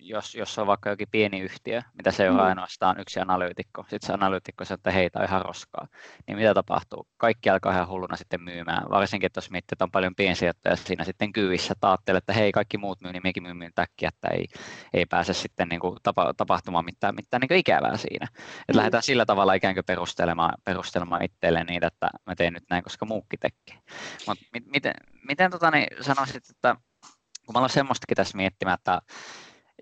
jos, 0.00 0.34
jos 0.34 0.58
on 0.58 0.66
vaikka 0.66 0.90
jokin 0.90 1.08
pieni 1.10 1.40
yhtiö, 1.40 1.82
mitä 1.94 2.10
seuraa 2.10 2.44
mm. 2.44 2.48
ainoastaan 2.48 3.00
yksi 3.00 3.20
analyytikko, 3.20 3.82
sitten 3.82 4.06
se 4.06 4.12
analyytikko 4.12 4.64
sanoo, 4.64 4.74
että 4.74 4.90
hei, 4.90 5.10
tämä 5.10 5.22
on 5.22 5.28
ihan 5.28 5.44
roskaa, 5.44 5.86
niin 6.26 6.38
mitä 6.38 6.54
tapahtuu? 6.54 7.08
Kaikki 7.16 7.50
alkaa 7.50 7.72
ihan 7.72 7.88
hulluna 7.88 8.16
sitten 8.16 8.42
myymään, 8.42 8.90
varsinkin, 8.90 9.26
että 9.26 9.38
jos 9.38 9.50
miettii, 9.50 9.74
että 9.74 9.84
on 9.84 9.90
paljon 9.90 10.14
piensijoittajia 10.14 10.76
siinä 10.76 11.04
sitten 11.04 11.32
kyvissä, 11.32 11.72
että 11.72 12.16
että 12.16 12.32
hei, 12.32 12.52
kaikki 12.52 12.78
muut 12.78 13.00
myy, 13.00 13.12
niin 13.12 13.22
minäkin 13.22 13.42
myy, 13.42 13.54
myy 13.54 13.70
täkkiä, 13.74 14.08
että 14.08 14.28
ei, 14.28 14.46
ei 14.94 15.06
pääse 15.06 15.34
sitten 15.34 15.68
niin 15.68 15.80
kuin 15.80 15.96
tapa, 16.02 16.34
tapahtumaan 16.36 16.84
mitään, 16.84 17.14
mitään 17.14 17.40
niin 17.40 17.48
kuin 17.48 17.58
ikävää 17.58 17.96
siinä. 17.96 18.28
Että 18.34 18.72
mm. 18.72 18.76
lähdetään 18.76 19.02
sillä 19.02 19.26
tavalla 19.26 19.54
ikään 19.54 19.74
kuin 19.74 19.84
perustelemaan, 19.84 20.54
perustelemaan 20.64 21.24
itselleen 21.24 21.66
niitä, 21.66 21.86
että 21.86 22.10
mä 22.26 22.34
teen 22.34 22.52
nyt 22.52 22.64
näin, 22.70 22.82
koska 22.82 23.06
muukki 23.06 23.36
tekee. 23.36 23.82
Mutta 24.26 24.44
miten, 24.66 24.94
miten 25.28 25.50
tota, 25.50 25.70
niin 25.70 25.86
sanoisit, 26.00 26.50
että 26.50 26.76
kun 27.46 27.52
mä 27.52 27.58
olen 27.58 27.70
semmoistakin 27.70 28.16
tässä 28.16 28.36
miettimään, 28.36 28.74
että 28.74 29.02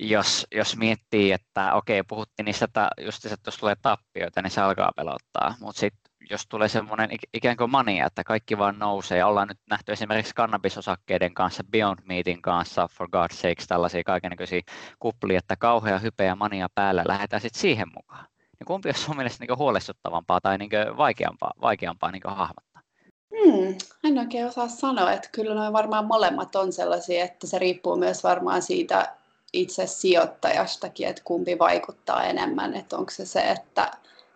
jos, 0.01 0.47
jos 0.55 0.77
miettii, 0.77 1.33
että 1.33 1.75
okei, 1.75 2.03
puhuttiin 2.03 2.45
niistä, 2.45 2.65
että 2.65 2.91
just 3.01 3.25
että 3.25 3.49
jos 3.49 3.57
tulee 3.57 3.77
tappioita, 3.83 4.43
niin 4.43 4.51
se 4.51 4.61
alkaa 4.61 4.93
pelottaa, 4.97 5.55
mutta 5.61 5.81
sitten 5.81 6.09
jos 6.31 6.47
tulee 6.49 6.69
semmoinen 6.69 7.11
ikään 7.35 7.57
kuin 7.57 7.71
mania, 7.71 8.07
että 8.07 8.25
kaikki 8.25 8.59
vaan 8.59 8.79
nousee, 8.79 9.19
ja 9.19 9.27
ollaan 9.27 9.49
nyt 9.49 9.59
nähty 9.71 9.93
esimerkiksi 9.93 10.35
kannabisosakkeiden 10.35 11.35
kanssa, 11.35 11.65
Beyond 11.65 11.99
Meatin 12.05 12.43
kanssa, 12.43 12.89
for 12.93 13.09
God's 13.09 13.35
sakes, 13.35 13.67
tällaisia 13.67 14.05
kaikenlaisia 14.05 14.61
kuplia, 14.99 15.39
että 15.39 15.57
kauhea 15.57 15.99
hype 15.99 16.25
ja 16.25 16.37
mania 16.37 16.69
päällä, 16.75 17.05
lähdetään 17.07 17.43
sitten 17.43 17.61
siihen 17.61 17.89
mukaan. 17.95 18.27
Niin 18.59 18.67
kumpi 18.67 18.89
on 18.89 18.95
sun 18.95 19.17
mielestä 19.17 19.45
niin 19.45 19.59
huolestuttavampaa 19.59 20.41
tai 20.41 20.59
niin 20.59 20.71
vaikeampaa, 20.97 21.53
vaikeampaa 21.61 22.11
niin 22.11 22.23
hahmottaa? 22.25 22.83
Hmm, 23.31 23.75
en 24.05 24.19
oikein 24.19 24.47
osaa 24.47 24.69
sanoa, 24.69 25.13
että 25.13 25.29
kyllä 25.33 25.55
noin 25.55 25.73
varmaan 25.73 26.07
molemmat 26.07 26.57
on 26.57 26.73
sellaisia, 26.73 27.25
että 27.25 27.47
se 27.47 27.59
riippuu 27.59 27.97
myös 27.97 28.25
varmaan 28.25 28.63
siitä 28.63 29.18
itse 29.53 29.87
sijoittajastakin, 29.87 31.09
että 31.09 31.23
kumpi 31.25 31.59
vaikuttaa 31.59 32.25
enemmän, 32.25 32.75
että 32.75 32.97
onko 32.97 33.11
se 33.11 33.27
se, 33.27 33.41
että 33.41 33.91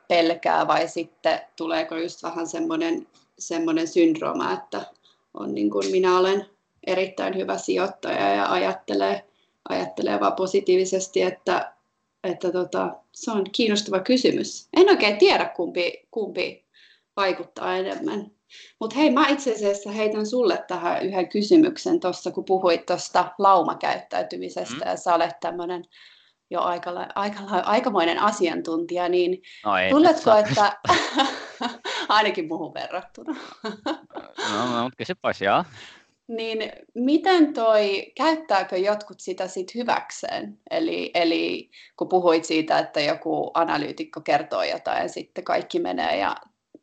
pelkää 0.09 0.67
vai 0.67 0.89
sitten 0.89 1.41
tuleeko 1.57 1.97
just 1.97 2.23
vähän 2.23 2.47
semmoinen, 2.47 3.07
semmoinen 3.39 3.89
syndrooma, 3.89 4.53
että 4.53 4.87
on 5.35 5.55
niin 5.55 5.71
kuin 5.71 5.91
minä 5.91 6.19
olen 6.19 6.47
erittäin 6.87 7.37
hyvä 7.37 7.59
sijoittaja 7.59 8.35
ja 8.35 8.53
ajattelee, 8.53 9.25
ajattelee 9.69 10.21
vaan 10.21 10.33
positiivisesti, 10.33 11.23
että, 11.23 11.73
että 12.25 12.53
tota, 12.53 12.97
se 13.13 13.31
on 13.31 13.45
kiinnostava 13.53 14.01
kysymys. 14.01 14.69
En 14.77 14.89
oikein 14.91 15.19
tiedä, 15.19 15.45
kumpi, 15.45 16.07
kumpi 16.11 16.65
vaikuttaa 17.17 17.77
enemmän. 17.77 18.31
Mutta 18.81 18.97
hei, 18.97 19.11
mä 19.11 19.29
itse 19.29 19.53
asiassa 19.53 19.91
heitän 19.91 20.27
sulle 20.27 20.65
tähän 20.69 21.07
yhden 21.07 21.29
kysymyksen 21.29 22.01
tuossa, 22.01 22.31
kun 22.31 22.45
puhuit 22.45 22.87
tuosta 22.87 23.33
laumakäyttäytymisestä 23.39 24.85
mm. 24.85 24.91
ja 24.91 24.97
sä 24.97 25.15
olet 25.15 25.41
tämmöinen 25.41 25.85
jo 26.51 26.61
aika, 26.61 26.91
aika, 27.15 27.41
aikamoinen 27.65 28.19
asiantuntija, 28.19 29.09
niin 29.09 29.43
no 29.65 29.77
ei, 29.77 29.91
tuletko, 29.91 30.37
että 30.37 30.73
ainakin 32.09 32.49
muuhun 32.49 32.75
verrattuna. 32.75 33.37
no, 34.53 34.77
no, 34.77 34.83
mutta 34.83 35.15
pois, 35.23 35.41
joo. 35.41 35.65
Niin 36.29 36.73
miten 36.95 37.53
toi, 37.53 38.13
käyttääkö 38.17 38.77
jotkut 38.77 39.21
sitä 39.21 39.49
sit 39.49 39.75
hyväkseen? 39.75 40.59
Eli, 40.71 41.11
eli 41.15 41.71
kun 41.97 42.09
puhuit 42.09 42.45
siitä, 42.45 42.79
että 42.79 43.01
joku 43.01 43.51
analyytikko 43.55 44.21
kertoo 44.21 44.63
jotain 44.63 45.03
ja 45.03 45.09
sitten 45.09 45.45
kaikki 45.45 45.79
menee 45.79 46.19
ja 46.19 46.37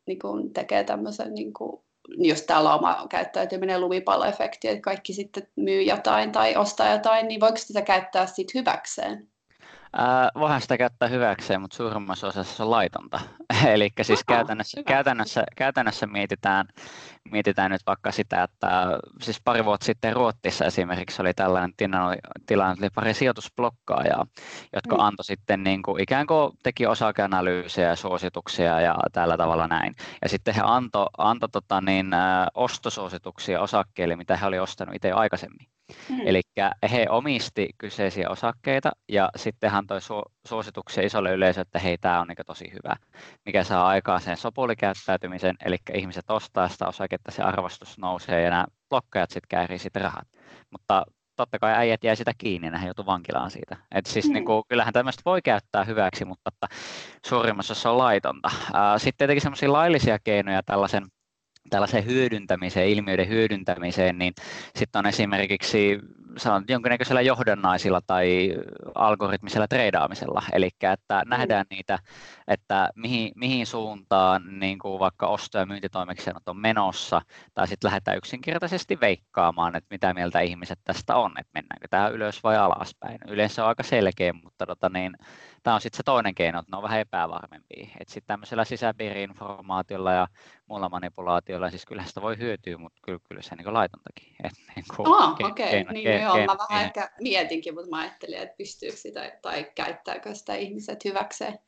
niin 0.06 0.18
kuin 0.18 0.52
tekee 0.52 0.84
tämmöisen, 0.84 1.34
niin 1.34 1.52
kuin, 1.52 1.82
jos 2.08 2.42
täällä 2.42 2.74
on 2.74 2.78
oma 2.78 3.06
käyttäytyminen 3.10 3.80
lumipalloefekti, 3.80 4.68
että 4.68 4.82
kaikki 4.82 5.12
sitten 5.12 5.48
myy 5.56 5.82
jotain 5.82 6.32
tai 6.32 6.56
ostaa 6.56 6.92
jotain, 6.92 7.28
niin 7.28 7.40
voiko 7.40 7.56
sitä 7.56 7.82
käyttää 7.82 8.26
sitten 8.26 8.60
hyväkseen? 8.60 9.28
Äh, 9.98 10.40
voihan 10.40 10.60
sitä 10.60 10.78
käyttää 10.78 11.08
hyväkseen, 11.08 11.60
mutta 11.60 11.76
suurimmassa 11.76 12.26
osassa 12.26 12.56
se 12.56 12.62
on 12.62 12.70
laitonta. 12.70 13.20
Eli 13.74 13.90
siis 14.02 14.24
Aha, 14.28 14.36
käytännössä, 14.36 14.82
käytännössä, 14.86 15.44
käytännössä 15.56 16.06
mietitään, 16.06 16.66
mietitään 17.30 17.70
nyt 17.70 17.80
vaikka 17.86 18.12
sitä, 18.12 18.42
että 18.42 18.68
siis 19.22 19.40
pari 19.44 19.64
vuotta 19.64 19.86
sitten 19.86 20.12
Ruotsissa 20.12 20.64
esimerkiksi 20.64 21.22
oli 21.22 21.34
tällainen 21.34 21.72
tilanne, 21.76 22.18
tilanne 22.46 22.76
oli 22.82 22.90
pari 22.94 23.14
sijoitusblokkaajaa, 23.14 24.26
jotka 24.74 24.96
mm. 24.96 25.00
antoi 25.00 25.24
sitten 25.24 25.64
niin 25.64 25.82
kuin, 25.82 26.02
ikään 26.02 26.26
kuin 26.26 26.52
teki 26.62 26.86
osakeanalyysejä 26.86 27.88
ja 27.88 27.96
suosituksia 27.96 28.80
ja 28.80 28.96
tällä 29.12 29.36
tavalla 29.36 29.66
näin. 29.68 29.94
Ja 30.22 30.28
sitten 30.28 30.54
he 30.54 30.60
antoi 30.64 31.06
anto, 31.18 31.48
tota, 31.48 31.80
niin, 31.80 32.10
ostosuosituksia 32.54 33.60
osakkeille, 33.60 34.16
mitä 34.16 34.36
he 34.36 34.46
oli 34.46 34.58
ostanut 34.58 34.94
itse 34.94 35.12
aikaisemmin. 35.12 35.66
Mm. 36.08 36.20
Eli 36.24 36.40
he 36.92 37.06
omisti 37.08 37.68
kyseisiä 37.78 38.30
osakkeita 38.30 38.90
ja 39.08 39.28
sitten 39.36 39.70
hän 39.70 39.86
toi 39.86 39.98
su- 39.98 40.32
suosituksia 40.46 41.06
isolle 41.06 41.32
yleisölle, 41.32 41.62
että 41.62 41.78
hei, 41.78 41.98
tämä 41.98 42.20
on 42.20 42.28
niin 42.28 42.36
tosi 42.46 42.72
hyvä, 42.72 42.96
mikä 43.46 43.64
saa 43.64 43.88
aikaan 43.88 44.20
sen 44.20 44.36
sopulikäyttäytymisen, 44.36 45.56
eli 45.64 45.76
ihmiset 45.94 46.30
ostaa 46.30 46.68
sitä 46.68 46.86
osaketta, 46.86 47.30
se 47.30 47.42
arvostus 47.42 47.98
nousee 47.98 48.42
ja 48.42 48.50
nämä 48.50 48.64
blokkajat 48.88 49.30
sitten 49.30 49.48
käärii 49.48 49.78
sitten 49.78 50.02
rahat. 50.02 50.28
Mutta 50.70 51.04
totta 51.36 51.58
kai 51.58 51.72
äijät 51.72 52.04
jäi 52.04 52.16
sitä 52.16 52.32
kiinni, 52.38 52.70
ne 52.70 52.84
joutuu 52.84 53.06
vankilaan 53.06 53.50
siitä. 53.50 53.76
Et 53.94 54.06
siis 54.06 54.26
mm. 54.26 54.32
niin 54.32 54.44
kuin, 54.44 54.62
kyllähän 54.68 54.92
tämmöistä 54.92 55.22
voi 55.24 55.42
käyttää 55.42 55.84
hyväksi, 55.84 56.24
mutta 56.24 56.50
että 56.54 56.76
suurimmassa 57.26 57.74
se 57.74 57.88
on 57.88 57.98
laitonta. 57.98 58.50
Sitten 58.96 59.18
tietenkin 59.18 59.42
semmoisia 59.42 59.72
laillisia 59.72 60.18
keinoja 60.24 60.62
tällaisen 60.62 61.02
tällaiseen 61.70 62.06
hyödyntämiseen, 62.06 62.88
ilmiöiden 62.88 63.28
hyödyntämiseen, 63.28 64.18
niin 64.18 64.32
sitten 64.76 64.98
on 64.98 65.06
esimerkiksi 65.06 65.98
sanon, 66.36 66.64
jonkinnäköisellä 66.68 67.20
johdannaisilla 67.20 68.00
tai 68.06 68.54
algoritmisella 68.94 69.68
treidaamisella, 69.68 70.42
eli 70.52 70.68
että 70.80 71.22
mm. 71.24 71.30
nähdään 71.30 71.66
niitä, 71.70 71.98
että 72.48 72.90
mihin, 72.96 73.32
mihin 73.36 73.66
suuntaan 73.66 74.60
niin 74.60 74.78
kuin 74.78 74.98
vaikka 74.98 75.26
osto- 75.26 75.58
ja 75.58 75.66
myyntitoimeksiannot 75.66 76.48
on 76.48 76.56
menossa, 76.56 77.22
tai 77.54 77.68
sitten 77.68 77.88
lähdetään 77.88 78.16
yksinkertaisesti 78.16 79.00
veikkaamaan, 79.00 79.76
että 79.76 79.88
mitä 79.90 80.14
mieltä 80.14 80.40
ihmiset 80.40 80.78
tästä 80.84 81.16
on, 81.16 81.32
että 81.38 81.50
mennäänkö 81.54 81.88
tämä 81.90 82.08
ylös 82.08 82.42
vai 82.42 82.56
alaspäin. 82.56 83.18
Yleensä 83.28 83.62
on 83.62 83.68
aika 83.68 83.82
selkeä, 83.82 84.32
mutta 84.32 84.66
tota 84.66 84.88
niin, 84.88 85.16
tämä 85.62 85.74
on 85.74 85.80
sitten 85.80 85.96
se 85.96 86.02
toinen 86.02 86.34
keino, 86.34 86.58
että 86.58 86.70
ne 86.72 86.76
on 86.76 86.82
vähän 86.82 87.00
epävarmempia. 87.00 87.88
Että 88.00 88.14
sitten 88.14 88.26
tämmöisellä 88.26 88.64
sisäpiiri-informaatiolla 88.64 90.12
ja 90.12 90.26
muulla 90.66 90.88
manipulaatiolla, 90.88 91.70
siis 91.70 91.86
kyllä 91.86 92.04
sitä 92.04 92.22
voi 92.22 92.38
hyötyä, 92.38 92.78
mutta 92.78 93.00
kyllä, 93.02 93.18
kyllä 93.28 93.42
se 93.42 93.56
niin 93.56 93.74
laitontakin. 93.74 94.36
Et 94.44 94.52
niin 94.76 94.84
oh, 94.98 95.36
ke- 95.38 95.46
okei, 95.46 95.80
okay. 95.80 95.92
niin 95.92 96.06
ke- 96.06 96.22
joo, 96.22 96.36
ke- 96.36 96.46
mä 96.46 96.56
vähän 96.70 96.82
ke- 96.82 96.84
ehkä 96.84 97.10
mietinkin, 97.20 97.74
mutta 97.74 97.90
mä 97.90 98.00
ajattelin, 98.00 98.38
että 98.38 98.56
pystyykö 98.58 98.96
sitä 98.96 99.38
tai 99.42 99.72
käyttääkö 99.74 100.34
sitä 100.34 100.54
ihmiset 100.54 101.04
hyväkseen. 101.04 101.58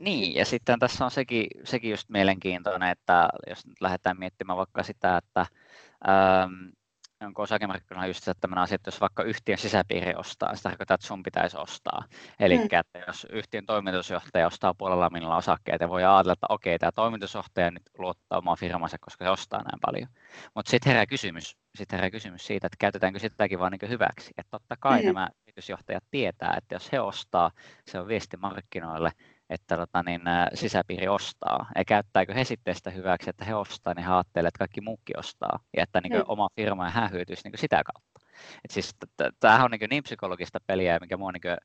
Niin, 0.00 0.34
ja 0.34 0.44
sitten 0.44 0.78
tässä 0.78 1.04
on 1.04 1.10
sekin, 1.10 1.46
sekin 1.64 1.90
just 1.90 2.08
mielenkiintoinen, 2.08 2.88
että 2.88 3.28
jos 3.48 3.66
nyt 3.66 3.80
lähdetään 3.80 4.18
miettimään 4.18 4.56
vaikka 4.56 4.82
sitä, 4.82 5.16
että 5.16 5.46
onko 7.26 7.42
osakemarkkinoilla 7.42 8.06
just 8.06 8.28
tämmöinen 8.40 8.62
asia, 8.62 8.74
että 8.74 8.88
jos 8.88 9.00
vaikka 9.00 9.22
yhtiön 9.22 9.58
sisäpiiri 9.58 10.14
ostaa, 10.14 10.48
niin 10.48 10.56
se 10.56 10.62
tarkoittaa, 10.62 10.94
että 10.94 11.06
sun 11.06 11.22
pitäisi 11.22 11.56
ostaa. 11.56 12.04
Eli 12.40 12.58
mm. 12.58 12.64
että 12.64 12.98
jos 13.06 13.26
yhtiön 13.30 13.66
toimitusjohtaja 13.66 14.46
ostaa 14.46 14.74
puolella 14.74 15.10
minulla 15.10 15.36
osakkeita, 15.36 15.88
voi 15.88 16.04
ajatella, 16.04 16.32
että 16.32 16.46
okei, 16.48 16.78
tämä 16.78 16.92
toimitusjohtaja 16.92 17.70
nyt 17.70 17.82
luottaa 17.98 18.38
omaa 18.38 18.56
firmansa, 18.56 18.96
koska 19.00 19.24
se 19.24 19.30
ostaa 19.30 19.62
näin 19.62 19.80
paljon. 19.86 20.08
Mutta 20.54 20.70
sitten 20.70 20.90
herää 20.90 21.06
kysymys, 21.06 21.56
sit 21.74 21.92
herää 21.92 22.10
kysymys 22.10 22.46
siitä, 22.46 22.66
että 22.66 22.76
käytetäänkö 22.80 23.18
sitäkin 23.18 23.58
vain 23.58 23.74
niin 23.80 23.90
hyväksi. 23.90 24.30
Että 24.38 24.50
totta 24.50 24.76
kai 24.80 25.00
mm. 25.00 25.06
nämä 25.06 25.28
yritysjohtajat 25.46 26.04
tietää, 26.10 26.54
että 26.56 26.74
jos 26.74 26.92
he 26.92 27.00
ostaa, 27.00 27.50
se 27.86 28.00
on 28.00 28.08
viesti 28.08 28.36
markkinoille, 28.36 29.12
että 29.54 29.76
tota, 29.76 30.02
niin, 30.02 30.20
sisäpiiri 30.54 31.08
ostaa. 31.08 31.66
Ja 31.76 31.84
käyttääkö 31.84 32.34
he 32.34 32.44
sitten 32.44 32.74
sitä 32.74 32.90
hyväksi, 32.90 33.30
että 33.30 33.44
he 33.44 33.54
ostaa, 33.54 33.94
niin 33.94 34.06
he 34.06 34.12
ajattelee, 34.12 34.48
että 34.48 34.58
kaikki 34.58 34.80
muukin 34.80 35.18
ostaa. 35.18 35.58
Ja 35.76 35.82
että 35.82 36.00
niin 36.00 36.10
kuin, 36.10 36.22
mm. 36.22 36.28
oma 36.28 36.48
firma 36.56 36.84
ja 36.84 36.90
hän 36.90 37.10
hyötyisi 37.10 37.48
niin 37.48 37.58
sitä 37.58 37.82
kautta. 37.84 38.20
Et 38.64 38.70
siis, 38.70 38.90
tämähän 39.40 39.64
on 39.64 39.70
niin, 39.70 39.90
niin 39.90 40.02
psykologista 40.02 40.58
peliä, 40.66 40.98
mikä 41.00 41.16
mua 41.16 41.32
niin 41.32 41.56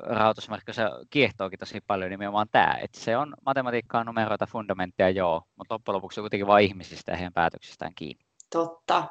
rahoitusmarkkinoissa 0.00 0.90
kiehtookin 1.10 1.58
tosi 1.58 1.80
paljon 1.86 2.10
nimenomaan 2.10 2.46
tämä. 2.52 2.78
Että 2.82 3.00
se 3.00 3.16
on 3.16 3.34
matematiikkaa, 3.46 4.04
numeroita, 4.04 4.46
fundamenttia, 4.46 5.10
joo, 5.10 5.42
mutta 5.56 5.74
loppujen 5.74 5.94
lopuksi 5.94 6.20
on 6.20 6.22
kuitenkin 6.22 6.46
vain 6.46 6.66
ihmisistä 6.66 7.12
ja 7.12 7.16
heidän 7.16 7.32
päätöksistään 7.32 7.92
kiinni. 7.94 8.24
Totta, 8.50 9.08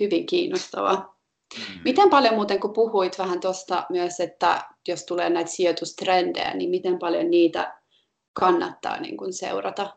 hyvin 0.00 0.26
kiinnostavaa. 0.26 1.21
Mm. 1.58 1.80
Miten 1.84 2.10
paljon 2.10 2.34
muuten, 2.34 2.60
kun 2.60 2.72
puhuit 2.72 3.18
vähän 3.18 3.40
tuosta 3.40 3.86
myös, 3.90 4.20
että 4.20 4.64
jos 4.88 5.04
tulee 5.04 5.30
näitä 5.30 5.50
sijoitustrendejä, 5.50 6.54
niin 6.54 6.70
miten 6.70 6.98
paljon 6.98 7.30
niitä 7.30 7.78
kannattaa 8.32 9.00
niin 9.00 9.16
kuin 9.16 9.32
seurata? 9.32 9.96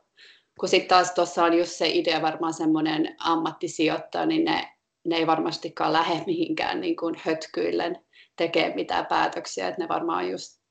Kun 0.59 0.69
sitten 0.69 0.89
taas 0.89 1.11
tuossa 1.11 1.43
on 1.43 1.57
just 1.57 1.71
se 1.71 1.87
idea 1.89 2.21
varmaan 2.21 2.53
semmoinen 2.53 3.15
ammattisijoittaja, 3.19 4.25
niin 4.25 4.45
ne, 4.45 4.67
ne 5.05 5.15
ei 5.15 5.27
varmastikaan 5.27 5.93
lähde 5.93 6.23
mihinkään 6.25 6.81
niin 6.81 6.95
kuin 6.95 7.15
hötkyillen 7.25 8.05
tekee 8.35 8.75
mitään 8.75 9.05
päätöksiä, 9.05 9.67
että 9.67 9.81
ne 9.81 9.87
varmaan 9.87 10.29
just, 10.29 10.61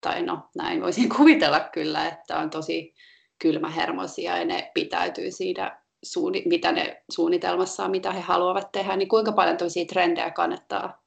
tai 0.00 0.22
no 0.22 0.48
näin 0.54 0.82
voisin 0.82 1.08
kuvitella 1.16 1.60
kyllä, 1.60 2.08
että 2.08 2.38
on 2.38 2.50
tosi 2.50 2.94
kylmähermosia 3.38 4.38
ja 4.38 4.44
ne 4.44 4.70
pitäytyy 4.74 5.30
siinä 5.30 5.81
suuni, 6.02 6.42
mitä 6.46 6.72
ne 6.72 7.02
suunnitelmassaan, 7.10 7.90
mitä 7.90 8.12
he 8.12 8.20
haluavat 8.20 8.72
tehdä, 8.72 8.96
niin 8.96 9.08
kuinka 9.08 9.32
paljon 9.32 9.56
tämmöisiä 9.56 9.84
trendejä 9.84 10.30
kannattaa 10.30 11.02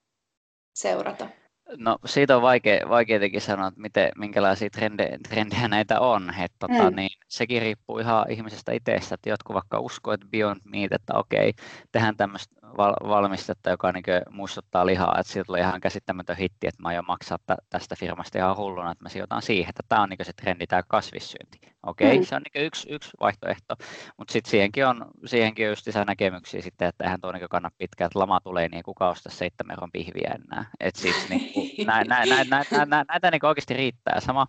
seurata? 0.75 1.29
No 1.77 1.97
siitä 2.05 2.35
on 2.35 2.41
vaikea, 2.41 2.89
vaikea 2.89 3.19
sanoa, 3.39 3.67
että 3.67 3.81
miten, 3.81 4.11
minkälaisia 4.17 4.69
trendejä, 4.69 5.17
trendejä 5.29 5.67
näitä 5.67 5.99
on. 5.99 6.29
Että, 6.29 6.55
tota, 6.59 6.89
mm. 6.89 6.95
niin, 6.95 7.09
sekin 7.27 7.61
riippuu 7.61 7.99
ihan 7.99 8.31
ihmisestä 8.31 8.71
itsestä, 8.71 9.15
että 9.15 9.29
jotkut 9.29 9.53
vaikka 9.53 9.79
uskoo, 9.79 10.13
että 10.13 10.27
Beyond 10.31 10.61
Meat, 10.63 10.91
että 10.91 11.13
okei, 11.13 11.53
tehdään 11.91 12.17
tämmöistä 12.17 12.55
val- 12.77 13.09
valmistetta, 13.09 13.69
joka 13.69 13.91
niin 13.91 14.03
muistuttaa 14.29 14.85
lihaa, 14.85 15.15
että 15.19 15.33
siitä 15.33 15.45
tulee 15.45 15.61
ihan 15.61 15.81
käsittämätön 15.81 16.37
hitti, 16.37 16.67
että 16.67 16.81
mä 16.81 16.87
aion 16.87 17.05
maksaa 17.07 17.37
tästä 17.69 17.95
firmasta 17.99 18.37
ihan 18.37 18.57
hulluna, 18.57 18.91
että 18.91 19.03
mä 19.03 19.09
sijoitan 19.09 19.41
siihen, 19.41 19.69
että 19.69 19.83
tämä 19.89 20.01
on 20.01 20.09
niin 20.09 20.25
se 20.25 20.33
trendi, 20.33 20.67
tämä 20.67 20.83
kasvissyönti. 20.87 21.59
Okei, 21.83 22.19
mm. 22.19 22.25
se 22.25 22.35
on 22.35 22.41
niin 22.41 22.65
yksi, 22.65 22.87
yksi 22.89 23.09
vaihtoehto, 23.19 23.75
mutta 24.17 24.31
sitten 24.31 24.51
siihenkin 24.51 24.85
on, 24.85 25.05
siihenkin 25.25 25.65
on 25.65 25.71
just 25.71 25.87
näkemyksiä 26.07 26.61
sitten, 26.61 26.87
että 26.87 27.03
eihän 27.03 27.21
tuo 27.21 27.31
niin 27.31 27.49
kannat 27.49 27.73
pitkään, 27.77 28.05
että 28.05 28.19
lama 28.19 28.39
tulee, 28.39 28.69
niin 28.69 28.83
kuka 28.83 29.09
ostaa 29.09 29.31
seitsemän 29.31 29.73
euron 29.73 29.91
pihviä 29.91 30.35
enää. 30.35 30.65
Et 30.79 30.95
siis, 30.95 31.29
niin, 31.29 31.87
nä, 31.87 32.03
nä, 32.03 32.25
nä, 32.25 32.43
nä, 32.43 32.63
nä, 32.71 32.85
nä, 32.85 33.05
näitä 33.07 33.31
niin 33.31 33.45
oikeasti 33.45 33.73
riittää. 33.73 34.19
Sama 34.19 34.47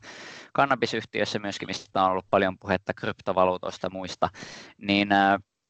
kannabisyhtiössä 0.52 1.38
myöskin, 1.38 1.68
mistä 1.68 2.02
on 2.02 2.11
ollut 2.11 2.26
paljon 2.30 2.58
puhetta 2.58 2.94
kryptovaluutoista 2.94 3.90
muista, 3.90 4.28
niin 4.78 5.08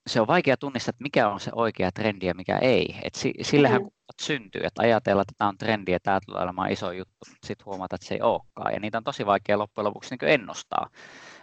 se 0.07 0.21
on 0.21 0.27
vaikea 0.27 0.57
tunnistaa, 0.57 0.91
että 0.91 1.03
mikä 1.03 1.29
on 1.29 1.41
se 1.41 1.51
oikea 1.55 1.93
trendi 1.93 2.27
ja 2.27 2.35
mikä 2.35 2.59
ei. 2.59 2.97
Et 3.03 3.15
sillähän 3.43 3.83
mm. 3.83 3.89
syntyy, 4.23 4.61
että 4.65 4.83
ajatellaan, 4.83 5.23
että 5.23 5.35
tämä 5.39 5.49
on 5.49 5.59
trendi 5.59 5.93
ja 5.93 6.01
tämä 6.01 6.21
tulee 6.27 6.43
olemaan 6.43 6.73
iso 6.73 6.93
juttu, 6.93 7.17
mutta 7.29 7.47
sitten 7.47 7.65
huomata, 7.65 7.97
että 7.97 8.07
se 8.07 8.15
ei 8.15 8.21
olekaan. 8.21 8.73
Ja 8.75 8.81
niitä 8.81 8.99
on 8.99 9.05
tosi 9.05 9.27
vaikea 9.27 9.59
loppujen 9.59 9.85
lopuksi 9.85 10.17
niin 10.21 10.31
ennustaa. 10.31 10.91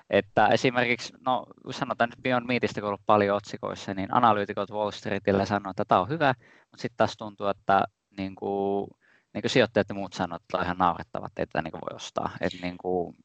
Että 0.09 0.47
esimerkiksi, 0.47 1.13
no 1.25 1.45
sanotaan 1.71 2.09
nyt 2.09 2.23
Beyond 2.23 2.45
Meatistä, 2.45 2.81
kun 2.81 2.87
on 2.87 2.89
ollut 2.89 3.05
paljon 3.05 3.37
otsikoissa, 3.37 3.93
niin 3.93 4.15
analyytikot 4.15 4.71
Wall 4.71 4.91
Streetillä 4.91 5.45
sanoo, 5.45 5.69
että 5.69 5.85
tämä 5.85 6.01
on 6.01 6.09
hyvä, 6.09 6.33
mutta 6.71 6.81
sitten 6.81 6.97
taas 6.97 7.17
tuntuu, 7.17 7.47
että 7.47 7.83
niin 8.17 8.35
kuin, 8.35 8.87
niin 9.33 9.41
kuin 9.41 9.51
sijoittajat 9.51 9.89
ja 9.89 9.95
muut 9.95 10.13
sanoo, 10.13 10.35
että 10.35 10.45
tämä 10.51 10.59
on 10.59 10.65
ihan 10.65 10.77
naurettava, 10.77 11.25
että 11.25 11.41
ei 11.41 11.45
tätä 11.45 11.61
niin 11.61 11.71
voi 11.71 11.95
ostaa. 11.95 12.29
Että 12.41 12.57
niin 12.61 12.77
kuin, 12.77 13.15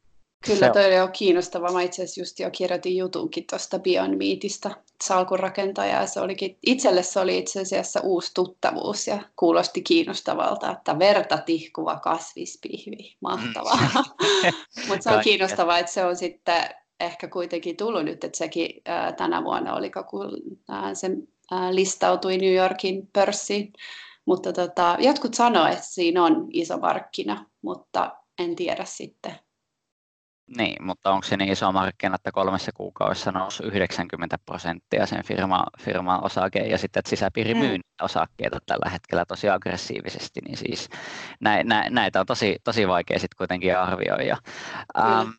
Kyllä 0.47 0.71
toi 0.71 0.99
on 0.99 1.13
kiinnostava. 1.13 1.73
Mä 1.73 1.83
itse 1.83 2.03
asiassa 2.03 2.21
just 2.21 2.39
jo 2.39 2.51
kirjoitin 2.51 2.97
jutunkin 2.97 3.45
tuosta 3.51 3.79
Beyond 3.79 4.15
Meatista 4.15 4.71
salkunrakentajaa. 5.05 6.07
Se 6.07 6.21
olikin, 6.21 6.59
itselle 6.67 7.03
se 7.03 7.21
oli 7.21 7.39
itse 7.39 7.61
asiassa 7.61 8.01
uusi 8.01 8.31
tuttavuus 8.35 9.07
ja 9.07 9.23
kuulosti 9.37 9.83
kiinnostavalta, 9.83 10.73
että 10.73 10.99
verta 10.99 11.39
tihkuva 11.39 11.97
kasvispihvi. 11.97 13.17
Mahtavaa. 13.21 13.79
Mm. 14.77 14.89
Mutta 14.89 15.03
se 15.03 15.17
on 15.17 15.25
kiinnostavaa, 15.25 15.79
että 15.79 15.93
se 15.93 16.05
on 16.05 16.17
sitten 16.17 16.63
ehkä 17.01 17.29
kuitenkin 17.29 17.77
tullut 17.77 18.05
nyt, 18.05 18.25
että 18.25 18.39
sekin 18.39 18.83
ää, 18.87 19.13
tänä 19.13 19.45
vuonna 19.45 19.75
oli, 19.75 19.91
kun 20.11 20.37
ää, 20.69 20.95
se 20.95 21.11
ää, 21.51 21.75
listautui 21.75 22.39
New 22.39 22.55
Yorkin 22.55 23.09
pörssiin. 23.13 23.73
Mutta 24.25 24.53
tota, 24.53 24.97
jotkut 24.99 25.35
sanoivat, 25.35 25.73
että 25.73 25.87
siinä 25.87 26.25
on 26.25 26.49
iso 26.53 26.79
markkina, 26.79 27.47
mutta 27.63 28.17
en 28.39 28.57
tiedä 28.57 28.85
sitten 28.85 29.35
niin, 30.57 30.85
mutta 30.87 31.11
onko 31.11 31.27
se 31.27 31.37
niin 31.37 31.53
iso 31.53 31.73
markkina, 31.73 32.15
että 32.15 32.33
kolmessa 32.33 32.73
kuukaudessa 32.75 33.33
nousi 33.33 33.63
90 33.63 34.39
prosenttia 34.47 35.07
sen 35.07 35.25
firma, 35.25 35.65
firman 35.81 36.25
osake 36.25 36.59
ja 36.59 36.79
sitten, 36.79 37.01
että 37.01 37.11
sisäpiiri 37.11 37.55
myy 37.55 37.77
mm. 37.77 37.83
osakkeita 38.03 38.59
tällä 38.67 38.91
hetkellä 38.91 39.25
tosi 39.25 39.49
aggressiivisesti, 39.49 40.41
niin 40.41 40.57
siis 40.57 40.89
nä, 41.41 41.65
nä, 41.65 41.87
näitä 41.91 42.21
on 42.21 42.27
tosi, 42.27 42.57
tosi 42.65 42.89
vaikea 42.89 43.19
sitten 43.19 43.37
kuitenkin 43.39 43.79
arvioida. 43.79 44.37
Ähm, 44.99 45.31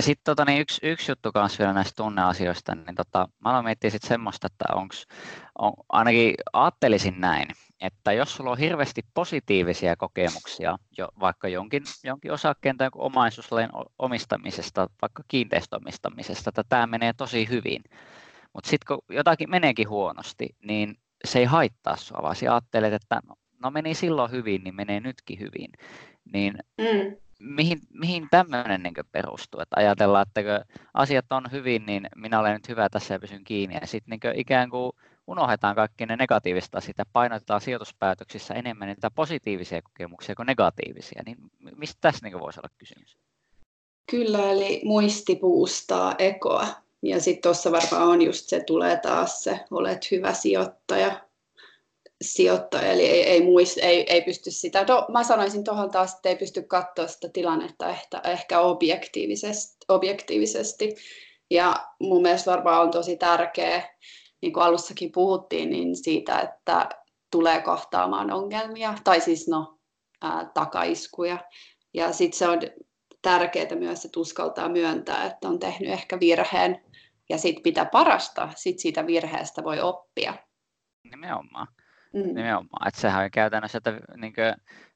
sitten 0.00 0.24
tota, 0.24 0.44
niin 0.44 0.60
yksi, 0.60 0.80
yksi 0.82 1.10
juttu 1.10 1.30
myös 1.34 1.58
vielä 1.58 1.72
näistä 1.72 2.02
tunneasioista, 2.02 2.74
niin 2.74 2.94
tota, 2.94 3.28
mä 3.44 3.50
aloin 3.50 3.64
miettiä 3.64 3.90
sitten 3.90 4.08
semmoista, 4.08 4.46
että 4.46 4.64
onko, 4.74 4.94
on, 5.58 5.72
ainakin 5.88 6.34
ajattelisin 6.52 7.20
näin, 7.20 7.48
että 7.84 8.12
jos 8.12 8.36
sulla 8.36 8.50
on 8.50 8.58
hirveästi 8.58 9.02
positiivisia 9.14 9.96
kokemuksia 9.96 10.76
jo 10.98 11.08
vaikka 11.20 11.48
jonkin, 11.48 11.82
jonkin 12.04 12.32
osakkeen 12.32 12.76
tai 12.76 12.88
omaisuuslain 12.94 13.70
omistamisesta, 13.98 14.88
vaikka 15.02 15.22
kiinteistöomistamisesta, 15.28 16.50
että 16.50 16.64
tämä 16.68 16.86
menee 16.86 17.12
tosi 17.12 17.48
hyvin, 17.48 17.84
mutta 18.54 18.70
sitten 18.70 18.86
kun 18.86 19.16
jotakin 19.16 19.50
meneekin 19.50 19.88
huonosti, 19.88 20.56
niin 20.62 20.96
se 21.24 21.38
ei 21.38 21.44
haittaa 21.44 21.96
sinua, 21.96 22.22
vaan 22.22 22.36
ajattelet, 22.42 22.92
että 22.92 23.20
no, 23.28 23.34
no 23.62 23.70
meni 23.70 23.94
silloin 23.94 24.30
hyvin, 24.30 24.64
niin 24.64 24.74
menee 24.74 25.00
nytkin 25.00 25.40
hyvin. 25.40 25.70
Niin 26.32 26.58
mm. 26.78 27.16
mihin, 27.38 27.78
mihin 27.92 28.28
tämmöinen 28.30 28.82
niin 28.82 28.94
perustuu? 29.12 29.60
Että 29.60 29.76
ajatellaan, 29.78 30.26
että 30.28 30.42
kun 30.42 30.76
asiat 30.94 31.32
on 31.32 31.50
hyvin, 31.52 31.86
niin 31.86 32.06
minä 32.16 32.40
olen 32.40 32.52
nyt 32.52 32.68
hyvä 32.68 32.88
tässä 32.88 33.14
ja 33.14 33.20
pysyn 33.20 33.44
kiinni. 33.44 33.74
Ja 33.80 33.86
sitten 33.86 34.18
niin 34.24 34.38
ikään 34.38 34.70
kuin 34.70 34.92
unohdetaan 35.26 35.74
kaikki 35.74 36.06
ne 36.06 36.16
negatiivista 36.16 36.80
sitä, 36.80 37.04
painotetaan 37.12 37.60
sijoituspäätöksissä 37.60 38.54
enemmän 38.54 38.88
niitä 38.88 39.10
positiivisia 39.10 39.82
kokemuksia 39.82 40.34
kuin 40.34 40.46
negatiivisia, 40.46 41.22
niin 41.26 41.36
mistä 41.76 41.98
tässä 42.00 42.26
niin 42.26 42.40
voisi 42.40 42.60
olla 42.60 42.74
kysymys? 42.78 43.18
Kyllä, 44.10 44.50
eli 44.50 44.80
muisti 44.84 45.36
puustaa 45.36 46.14
ekoa. 46.18 46.66
Ja 47.02 47.20
sitten 47.20 47.42
tuossa 47.42 47.72
varmaan 47.72 48.08
on 48.08 48.22
just 48.22 48.48
se, 48.48 48.60
tulee 48.60 48.96
taas 48.96 49.44
se, 49.44 49.60
olet 49.70 50.10
hyvä 50.10 50.32
sijoittaja, 50.32 51.20
sijoittaja 52.22 52.92
eli 52.92 53.06
ei, 53.06 53.22
ei, 53.22 53.42
muist, 53.42 53.78
ei, 53.78 54.12
ei 54.12 54.22
pysty 54.22 54.50
sitä, 54.50 54.84
no, 54.88 55.06
mä 55.08 55.24
sanoisin 55.24 55.64
tuohon 55.64 55.90
taas, 55.90 56.14
että 56.14 56.28
ei 56.28 56.36
pysty 56.36 56.62
katsoa 56.62 57.06
sitä 57.06 57.28
tilannetta 57.28 57.88
ehkä, 57.88 58.20
ehkä 58.24 58.60
objektiivisesti, 58.60 59.76
objektiivisesti. 59.88 60.96
Ja 61.50 61.88
mun 61.98 62.22
mielestä 62.22 62.50
varmaan 62.50 62.82
on 62.82 62.90
tosi 62.90 63.16
tärkeää 63.16 63.88
niin 64.44 64.52
kuin 64.52 64.64
alussakin 64.64 65.12
puhuttiin, 65.12 65.70
niin 65.70 65.96
siitä, 65.96 66.38
että 66.38 66.88
tulee 67.30 67.62
kohtaamaan 67.62 68.32
ongelmia, 68.32 68.94
tai 69.04 69.20
siis 69.20 69.48
no, 69.48 69.78
ää, 70.22 70.50
takaiskuja. 70.54 71.38
Ja 71.94 72.12
sitten 72.12 72.38
se 72.38 72.48
on 72.48 72.60
tärkeää 73.22 73.76
myös, 73.78 74.04
että 74.04 74.20
uskaltaa 74.20 74.68
myöntää, 74.68 75.24
että 75.24 75.48
on 75.48 75.58
tehnyt 75.58 75.90
ehkä 75.90 76.20
virheen, 76.20 76.84
ja 77.28 77.38
sitten 77.38 77.62
pitää 77.62 77.84
parasta, 77.84 78.48
sitten 78.56 78.82
siitä 78.82 79.06
virheestä 79.06 79.64
voi 79.64 79.80
oppia. 79.80 80.34
Nimenomaan. 81.04 81.66
Mm. 82.12 82.22
Nimenomaan. 82.22 82.88
Että 82.88 83.00
sehän 83.00 83.24
on 83.24 83.30
käytännössä, 83.30 83.78
että 83.78 84.00
niin 84.16 84.34
kuin, 84.34 84.54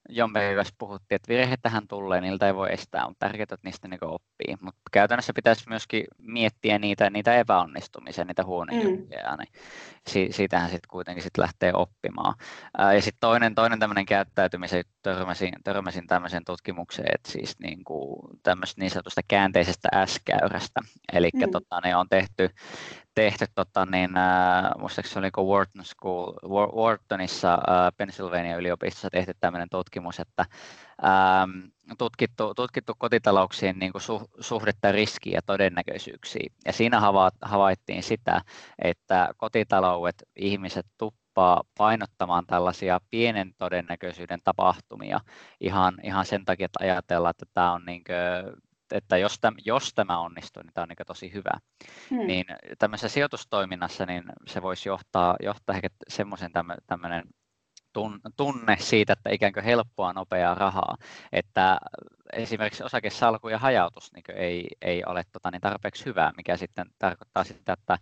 jompikin 0.08 0.56
kanssa 0.56 0.74
puhuttiin, 0.78 1.16
että 1.16 1.28
virhettähän 1.28 1.88
tulee, 1.88 2.20
niiltä 2.20 2.46
ei 2.46 2.54
voi 2.54 2.72
estää, 2.72 3.08
mutta 3.08 3.26
tärkeää, 3.26 3.42
että 3.42 3.56
niistä 3.64 3.88
niin 3.88 4.04
oppii. 4.04 4.56
Mutta 4.60 4.80
käytännössä 4.92 5.32
pitäisi 5.32 5.68
myöskin 5.68 6.04
miettiä 6.18 6.78
niitä, 6.78 7.10
niitä 7.10 7.36
epäonnistumisia, 7.36 8.24
niitä 8.24 8.44
huonoja 8.44 8.84
mm. 8.84 8.88
juttuja, 8.88 9.36
niin 9.36 9.52
si- 10.08 10.28
siitähän 10.30 10.70
sitten 10.70 10.88
kuitenkin 10.90 11.22
sit 11.22 11.38
lähtee 11.38 11.72
oppimaan. 11.74 12.34
Ää, 12.78 12.94
ja 12.94 13.02
sitten 13.02 13.20
toinen, 13.20 13.54
toinen 13.54 13.78
tämmöinen 13.78 14.06
käyttäytymisen, 14.06 14.84
törmäsin, 15.02 15.52
törmäsin 15.64 16.06
tämmöisen 16.06 16.44
tutkimukseen, 16.44 17.10
että 17.14 17.32
siis 17.32 17.58
niin 17.58 17.84
kuin 17.84 18.20
tämmöistä 18.42 18.80
niin 18.80 18.90
sanotusta 18.90 19.20
käänteisestä 19.28 19.88
S-käyrästä, 20.06 20.80
eli 21.12 21.30
mm. 21.34 21.50
tota, 21.50 21.80
ne 21.84 21.96
on 21.96 22.08
tehty, 22.08 22.50
tehty, 23.14 23.46
tota, 23.54 23.86
niin, 23.86 24.16
äh, 24.16 24.70
muistaakseni 24.78 25.12
se 25.12 25.18
oli 25.18 25.48
Wharton 25.48 25.84
School, 25.84 26.32
Whartonissa 26.76 27.54
äh, 27.54 27.92
Pennsylvania 27.96 28.56
yliopistossa 28.56 29.10
tehty 29.10 29.32
tämmöinen 29.40 29.68
tutkimus, 29.70 29.97
että 30.20 30.44
ähm, 31.04 31.50
tutkittu, 31.98 32.54
tutkittu 32.54 32.94
kotitalouksien 32.98 33.78
niin 33.78 33.92
kuin 33.92 34.02
su, 34.02 34.30
suhdetta 34.40 34.92
riskiä 34.92 35.34
ja 35.34 35.42
todennäköisyyksiä. 35.42 36.50
Ja 36.66 36.72
siinä 36.72 37.00
hava, 37.00 37.30
havaittiin 37.42 38.02
sitä, 38.02 38.40
että 38.78 39.28
kotitaloudet, 39.36 40.22
ihmiset 40.36 40.86
tuppaa 40.98 41.62
painottamaan 41.78 42.46
tällaisia 42.46 43.00
pienen 43.10 43.54
todennäköisyyden 43.58 44.40
tapahtumia 44.44 45.20
ihan, 45.60 45.94
ihan 46.02 46.26
sen 46.26 46.44
takia, 46.44 46.64
että 46.64 46.84
ajatellaan, 46.84 47.30
että 47.30 47.46
tämä 47.54 47.72
on 47.72 47.84
niin 47.84 48.04
kuin, 48.04 48.56
että 48.92 49.16
jos, 49.16 49.38
täm, 49.40 49.54
jos 49.64 49.94
tämä 49.94 50.18
onnistuu, 50.18 50.62
niin 50.62 50.72
tämä 50.74 50.82
on 50.82 50.88
niin 50.88 51.06
tosi 51.06 51.32
hyvä. 51.32 51.50
Hmm. 52.10 52.26
Niin 52.26 52.44
tämmöisessä 52.78 53.08
sijoitustoiminnassa 53.08 54.06
niin 54.06 54.22
se 54.46 54.62
voisi 54.62 54.88
johtaa, 54.88 55.36
johtaa 55.42 55.74
ehkä 55.74 55.88
semmoisen 56.08 56.50
tämmöinen 56.86 57.22
tunne 58.36 58.76
siitä, 58.80 59.12
että 59.12 59.30
ikään 59.30 59.52
kuin 59.52 59.64
helppoa, 59.64 60.12
nopeaa 60.12 60.54
rahaa, 60.54 60.96
että 61.32 61.78
esimerkiksi 62.32 62.84
osakesalku 62.84 63.48
ja 63.48 63.58
hajautus 63.58 64.12
niin 64.12 64.24
ei, 64.34 64.68
ei 64.82 65.02
ole 65.06 65.24
tota, 65.32 65.50
niin 65.50 65.60
tarpeeksi 65.60 66.04
hyvää, 66.04 66.32
mikä 66.36 66.56
sitten 66.56 66.86
tarkoittaa 66.98 67.44
sitä, 67.44 67.72
että 67.72 67.98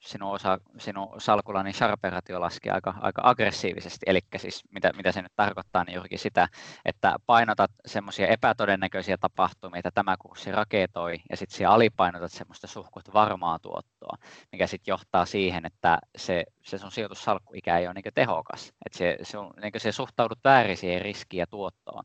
sinun, 0.00 0.30
osa, 0.30 0.58
sinun 0.78 1.20
salkulla 1.20 1.62
niin 1.62 1.74
Sharperatio 1.74 2.40
laskee 2.40 2.72
aika, 2.72 2.94
aika 3.00 3.22
aggressiivisesti, 3.24 4.06
eli 4.06 4.20
siis 4.36 4.62
mitä, 4.70 4.92
mitä 4.96 5.12
se 5.12 5.22
nyt 5.22 5.32
tarkoittaa, 5.36 5.84
niin 5.84 5.94
juurikin 5.94 6.18
sitä, 6.18 6.48
että 6.84 7.16
painotat 7.26 7.70
semmoisia 7.86 8.26
epätodennäköisiä 8.26 9.16
tapahtumia, 9.18 9.78
että 9.78 9.90
tämä 9.90 10.16
kurssi 10.16 10.52
raketoi, 10.52 11.16
ja 11.30 11.36
sitten 11.36 11.56
siellä 11.56 11.74
alipainotat 11.74 12.32
semmoista 12.32 12.66
suhkut 12.66 13.14
varmaa 13.14 13.58
tuottoa, 13.58 14.16
mikä 14.52 14.66
sitten 14.66 14.92
johtaa 14.92 15.26
siihen, 15.26 15.66
että 15.66 15.98
se, 16.16 16.44
se 16.62 16.78
sun 16.78 16.92
sijoitussalkkuikä 16.92 17.78
ei 17.78 17.86
ole 17.86 17.94
niin 17.94 18.14
tehokas, 18.14 18.72
että 18.86 18.98
se, 18.98 19.18
se, 19.22 19.38
on, 19.38 19.50
niin 19.62 19.72
se 19.76 19.92
suhtaudut 19.92 20.38
väärin 20.44 20.76
siihen 20.76 21.02
riskiin 21.02 21.38
ja 21.38 21.46
tuottoon 21.46 22.04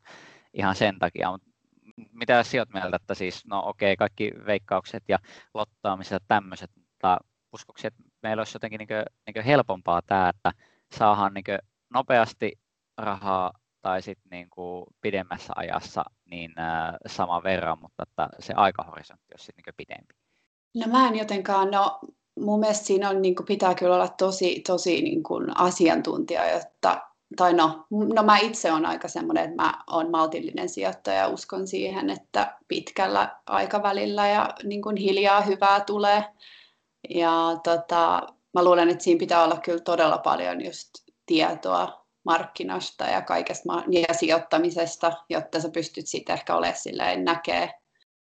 ihan 0.53 0.75
sen 0.75 0.99
takia, 0.99 1.39
mitä 2.11 2.43
sinä 2.43 2.65
mieltä, 2.73 2.95
että 2.95 3.13
siis, 3.13 3.45
no 3.45 3.63
okei, 3.65 3.93
okay, 3.93 3.95
kaikki 3.95 4.31
veikkaukset 4.45 5.03
ja 5.07 5.19
lottaamiset 5.53 6.11
ja 6.11 6.19
tämmöiset, 6.27 6.71
mutta 6.75 7.17
uskoksi, 7.55 7.87
että 7.87 8.03
meillä 8.23 8.41
olisi 8.41 8.55
jotenkin 8.55 8.77
niin 8.77 8.87
kuin, 8.87 9.05
niin 9.25 9.33
kuin 9.33 9.45
helpompaa 9.45 10.01
tämä, 10.01 10.29
että 10.29 10.51
saadaan 10.97 11.33
niin 11.33 11.43
kuin 11.43 11.59
nopeasti 11.93 12.51
rahaa 12.97 13.51
tai 13.81 14.01
sitten 14.01 14.29
niin 14.29 14.49
kuin 14.49 14.85
pidemmässä 15.01 15.53
ajassa 15.55 16.03
niin 16.31 16.51
sama 17.07 17.43
verran, 17.43 17.77
mutta 17.81 18.03
että 18.03 18.29
se 18.39 18.53
aikahorisontti 18.53 19.33
olisi 19.33 19.45
sitten 19.45 19.63
niin 19.65 19.75
pidempi? 19.77 20.13
No 20.75 20.87
mä 20.87 21.07
en 21.07 21.15
jotenkaan, 21.15 21.71
no 21.71 21.99
mun 22.39 22.59
mielestä 22.59 22.85
siinä 22.85 23.09
on, 23.09 23.21
niin 23.21 23.35
kuin, 23.35 23.45
pitää 23.45 23.75
kyllä 23.75 23.95
olla 23.95 24.07
tosi, 24.07 24.61
tosi 24.67 25.01
niin 25.01 25.23
kuin 25.23 25.57
asiantuntija, 25.57 26.51
jotta, 26.51 27.01
tai 27.35 27.53
no, 27.53 27.85
no 27.89 28.23
mä 28.23 28.37
itse 28.37 28.71
olen 28.71 28.85
aika 28.85 29.07
semmoinen, 29.07 29.43
että 29.43 29.63
mä 29.63 29.73
olen 29.87 30.11
maltillinen 30.11 30.69
sijoittaja 30.69 31.17
ja 31.17 31.27
uskon 31.27 31.67
siihen, 31.67 32.09
että 32.09 32.57
pitkällä 32.67 33.35
aikavälillä 33.45 34.27
ja 34.27 34.53
niin 34.63 34.81
kuin 34.81 34.97
hiljaa 34.97 35.41
hyvää 35.41 35.79
tulee. 35.79 36.23
Ja 37.09 37.57
tota, 37.63 38.27
mä 38.53 38.63
luulen, 38.63 38.89
että 38.89 39.03
siinä 39.03 39.19
pitää 39.19 39.43
olla 39.43 39.57
kyllä 39.57 39.79
todella 39.79 40.17
paljon 40.17 40.65
just 40.65 40.89
tietoa 41.25 42.05
markkinasta 42.25 43.03
ja 43.03 43.21
kaikesta 43.21 43.83
ja 43.89 44.13
sijoittamisesta, 44.13 45.11
jotta 45.29 45.59
sä 45.59 45.69
pystyt 45.69 46.07
sitten 46.07 46.33
ehkä 46.33 46.55
olemaan 46.55 46.77
silleen 46.77 47.25
näkee, 47.25 47.73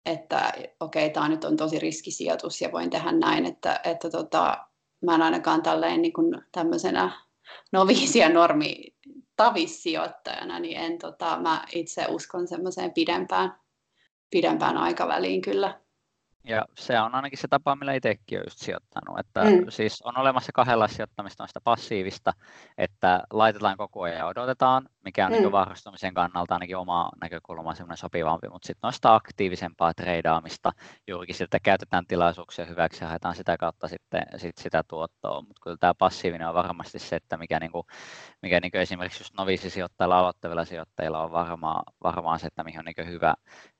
että 0.05 0.53
okei, 0.79 1.05
okay, 1.05 1.09
tämä 1.09 1.29
nyt 1.29 1.43
on 1.43 1.57
tosi 1.57 1.79
riskisijoitus 1.79 2.61
ja 2.61 2.71
voin 2.71 2.89
tehdä 2.89 3.11
näin, 3.11 3.45
että, 3.45 3.79
että 3.83 4.09
tota, 4.09 4.57
mä 5.05 5.15
en 5.15 5.21
ainakaan 5.21 5.63
tälleen 5.63 6.01
niin 6.01 6.13
kuin 6.13 6.41
tämmöisenä 6.51 7.11
noviisia 7.71 8.29
normi 8.29 8.95
tavissijoittajana, 9.35 10.59
niin 10.59 10.77
en, 10.77 10.97
tota, 10.97 11.39
mä 11.39 11.65
itse 11.75 12.05
uskon 12.09 12.47
semmoiseen 12.47 12.93
pidempään, 12.93 13.59
pidempään 14.31 14.77
aikaväliin 14.77 15.41
kyllä. 15.41 15.81
Ja 16.43 16.65
se 16.75 16.99
on 16.99 17.15
ainakin 17.15 17.39
se 17.39 17.47
tapa, 17.47 17.75
millä 17.75 17.93
itsekin 17.93 18.37
olen 18.37 18.45
just 18.45 18.59
sijoittanut. 18.59 19.19
Että 19.19 19.43
mm. 19.43 19.65
Siis 19.69 20.01
on 20.01 20.17
olemassa 20.17 20.51
kahdella 20.51 20.87
sijoittamista, 20.87 21.43
on 21.43 21.47
sitä 21.47 21.61
passiivista, 21.63 22.33
että 22.77 23.23
laitetaan 23.33 23.77
koko 23.77 24.01
ajan 24.01 24.17
ja 24.17 24.25
odotetaan, 24.25 24.89
mikä 25.05 25.25
on 25.25 25.31
mm. 25.31 25.37
niin 25.37 25.51
varustamisen 25.51 26.13
kannalta 26.13 26.53
ainakin 26.53 26.77
oma 26.77 27.09
näkökulma 27.21 27.75
semmoinen 27.75 27.97
sopivampi, 27.97 28.49
mutta 28.49 28.65
sitten 28.65 28.87
noista 28.87 29.15
aktiivisempaa 29.15 29.93
treidaamista, 29.93 30.71
juurikin 31.07 31.35
siltä 31.35 31.59
käytetään 31.63 32.07
tilaisuuksia 32.07 32.65
hyväksi 32.65 33.03
ja 33.03 33.07
haetaan 33.07 33.35
sitä 33.35 33.57
kautta 33.57 33.87
sitten 33.87 34.23
sit 34.37 34.57
sitä 34.57 34.83
tuottoa, 34.87 35.41
mutta 35.41 35.61
kyllä 35.63 35.77
tämä 35.79 35.93
passiivinen 35.93 36.47
on 36.47 36.53
varmasti 36.53 36.99
se, 36.99 37.15
että 37.15 37.37
mikä, 37.37 37.59
niin 37.59 37.71
kuin, 37.71 37.87
mikä 38.41 38.59
niin 38.59 38.71
kuin 38.71 38.81
esimerkiksi 38.81 39.21
just 39.21 39.33
noviisisijoittajilla, 39.37 40.19
aloittavilla 40.19 40.65
sijoittajilla 40.65 41.23
on 41.23 41.31
varmaan, 41.31 41.83
varmaan 42.03 42.39
se, 42.39 42.47
että 42.47 42.63
mihin 42.63 42.79
on 42.79 42.85
niin 42.85 43.11
hyvä, 43.11 43.33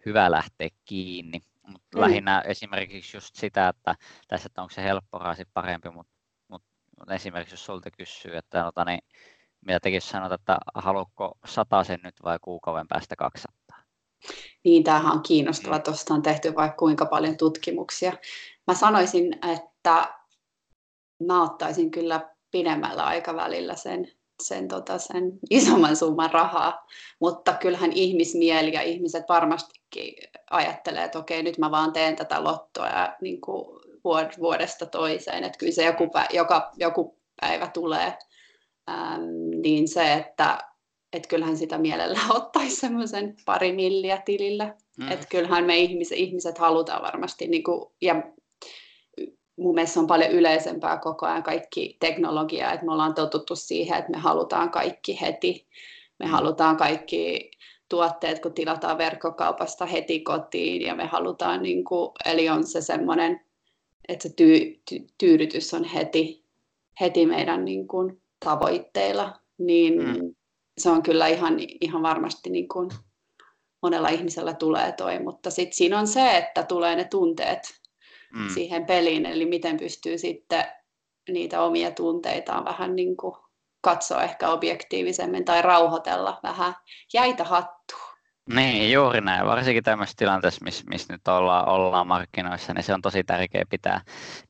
hyvä 0.06 0.32
lähteä 0.32 0.69
kiinni 0.86 1.41
mutta 1.67 1.97
mm. 1.97 2.02
lähinnä 2.02 2.41
esimerkiksi 2.47 3.17
just 3.17 3.36
sitä, 3.36 3.67
että 3.67 3.95
tässä, 4.28 4.47
että 4.47 4.62
onko 4.62 4.74
se 4.74 4.84
helppo 4.84 5.17
raasi 5.17 5.43
parempi, 5.54 5.89
mutta 5.89 6.13
mut, 6.47 6.63
esimerkiksi 7.12 7.54
jos 7.54 7.65
sulta 7.65 7.91
kysyy, 7.91 8.38
että 8.38 8.67
ota, 8.67 8.86
niin, 8.86 9.02
mitä 9.65 9.80
tekin 9.80 10.02
sanot, 10.02 10.32
että 10.32 10.58
haluatko 10.76 11.38
sen 11.84 12.00
nyt 12.04 12.15
vai 12.24 12.39
kuukauden 12.41 12.88
päästä 12.88 13.15
200? 13.15 13.82
Niin, 14.63 14.84
tämähän 14.84 15.12
on 15.12 15.24
kiinnostava. 15.24 15.78
Mm. 15.78 15.84
Tuosta 15.84 16.13
on 16.13 16.21
tehty 16.21 16.56
vaikka 16.56 16.78
kuinka 16.78 17.06
paljon 17.06 17.38
tutkimuksia. 17.38 18.13
Mä 18.67 18.74
sanoisin, 18.74 19.45
että 19.54 20.15
mä 21.28 21.43
ottaisin 21.43 21.91
kyllä 21.91 22.30
pidemmällä 22.52 23.06
aikavälillä 23.06 23.76
sen 23.76 24.12
sen, 24.48 24.68
tota, 24.68 24.98
sen 24.98 25.32
isomman 25.50 25.96
summan 25.96 26.32
rahaa. 26.32 26.88
Mutta 27.20 27.54
kyllähän 27.54 27.92
ihmismieli 27.92 28.74
ja 28.74 28.82
ihmiset 28.82 29.24
varmastikin 29.30 30.14
ajattelee, 30.50 31.04
että 31.04 31.20
okei, 31.20 31.44
nyt 31.44 31.58
mä 31.58 31.72
vaan 31.72 31.94
teen 31.94 32.16
tätä 32.16 32.44
lottoa 32.44 32.88
ja 32.88 33.16
niin 33.22 33.42
kuin 33.42 33.82
vuodesta 34.40 34.86
toiseen, 34.86 35.44
että 35.44 35.58
kyllä 35.58 35.72
se 35.72 35.86
joku, 35.86 36.10
päivä, 36.10 36.30
joka, 36.34 36.72
joku 36.78 37.18
päivä 37.42 37.68
tulee. 37.68 38.18
Ähm, 38.90 39.22
niin 39.62 39.88
se, 39.88 40.14
että 40.14 40.58
et 41.14 41.28
kyllähän 41.28 41.58
sitä 41.58 41.78
mielellä 41.78 42.20
ottaisi 42.38 42.76
semmoisen 42.76 43.36
pari 43.46 43.74
milliä 43.74 44.22
tilille. 44.26 44.74
Mm. 44.98 45.12
Että 45.12 45.28
kyllähän 45.30 45.66
me 45.66 45.78
ihmiset, 45.78 46.18
ihmiset 46.18 46.58
halutaan 46.58 47.02
varmasti, 47.02 47.48
niin 47.48 47.64
kuin, 47.64 47.92
ja 48.02 48.24
mun 49.62 49.76
mielestä 49.76 50.00
on 50.00 50.08
paljon 50.08 50.32
yleisempää 50.32 50.97
koko 50.97 51.26
ajan 51.26 51.43
kaikki 51.43 51.97
teknologia, 52.00 52.71
että 52.71 52.86
me 52.86 52.91
ollaan 52.91 53.13
totuttu 53.13 53.56
siihen, 53.56 54.00
että 54.00 54.12
me 54.12 54.17
halutaan 54.17 54.71
kaikki 54.71 55.21
heti. 55.21 55.67
Me 56.19 56.26
mm. 56.26 56.32
halutaan 56.32 56.78
kaikki 56.78 57.52
tuotteet, 57.89 58.39
kun 58.39 58.54
tilataan 58.54 58.97
verkkokaupasta 58.97 59.86
heti 59.86 60.19
kotiin 60.19 60.82
ja 60.82 60.95
me 60.95 61.06
halutaan, 61.06 61.63
niin 61.63 61.84
kuin, 61.84 62.12
eli 62.26 62.50
on 62.50 62.67
se 62.67 62.82
semmoinen, 62.82 63.41
että 64.08 64.28
se 64.30 64.34
tyy, 64.36 64.82
ty, 64.89 65.00
tyydytys 65.17 65.74
on 65.74 65.84
heti, 65.84 66.45
heti 67.02 67.26
meidän 67.26 67.65
niin 67.65 67.88
kuin, 67.88 68.21
tavoitteilla, 68.45 69.39
niin 69.58 70.04
mm. 70.04 70.36
se 70.78 70.89
on 70.89 71.04
kyllä 71.04 71.28
ihan, 71.28 71.58
ihan 71.82 72.02
varmasti 72.02 72.50
niin 72.50 72.67
kuin, 72.67 72.89
monella 73.82 74.10
ihmisellä 74.10 74.54
tulee 74.54 74.91
toi, 74.91 75.19
mutta 75.19 75.50
sitten 75.50 75.76
siinä 75.76 76.00
on 76.00 76.08
se, 76.08 76.38
että 76.38 76.63
tulee 76.63 76.95
ne 76.95 77.04
tunteet 77.04 77.81
mm. 78.34 78.50
siihen 78.50 78.86
peliin, 78.86 79.26
eli 79.26 79.46
miten 79.46 79.78
pystyy 79.78 80.17
sitten 80.17 80.65
niitä 81.30 81.62
omia 81.62 81.91
tunteitaan 81.91 82.65
vähän 82.65 82.96
niin 82.96 83.17
kuin 83.17 83.36
katsoa 83.82 84.24
ehkä 84.24 84.50
objektiivisemmin 84.50 85.46
tai 85.46 85.62
rauhoitella 85.62 86.39
vähän 86.44 86.74
jäitä 87.13 87.44
hattua. 87.44 88.12
Niin, 88.54 88.91
juuri 88.91 89.22
näin. 89.22 89.46
Varsinkin 89.46 89.84
tämmöisessä 89.84 90.17
tilanteessa, 90.17 90.63
missä, 90.63 90.84
missä 90.89 91.13
nyt 91.13 91.28
ollaan, 91.28 91.70
ollaan 91.70 92.08
markkinoissa, 92.08 92.74
niin 92.74 92.84
se 92.84 92.94
on 92.94 93.02
tosi 93.02 93.24
tärkeää 93.24 93.63
pitää, 93.70 94.02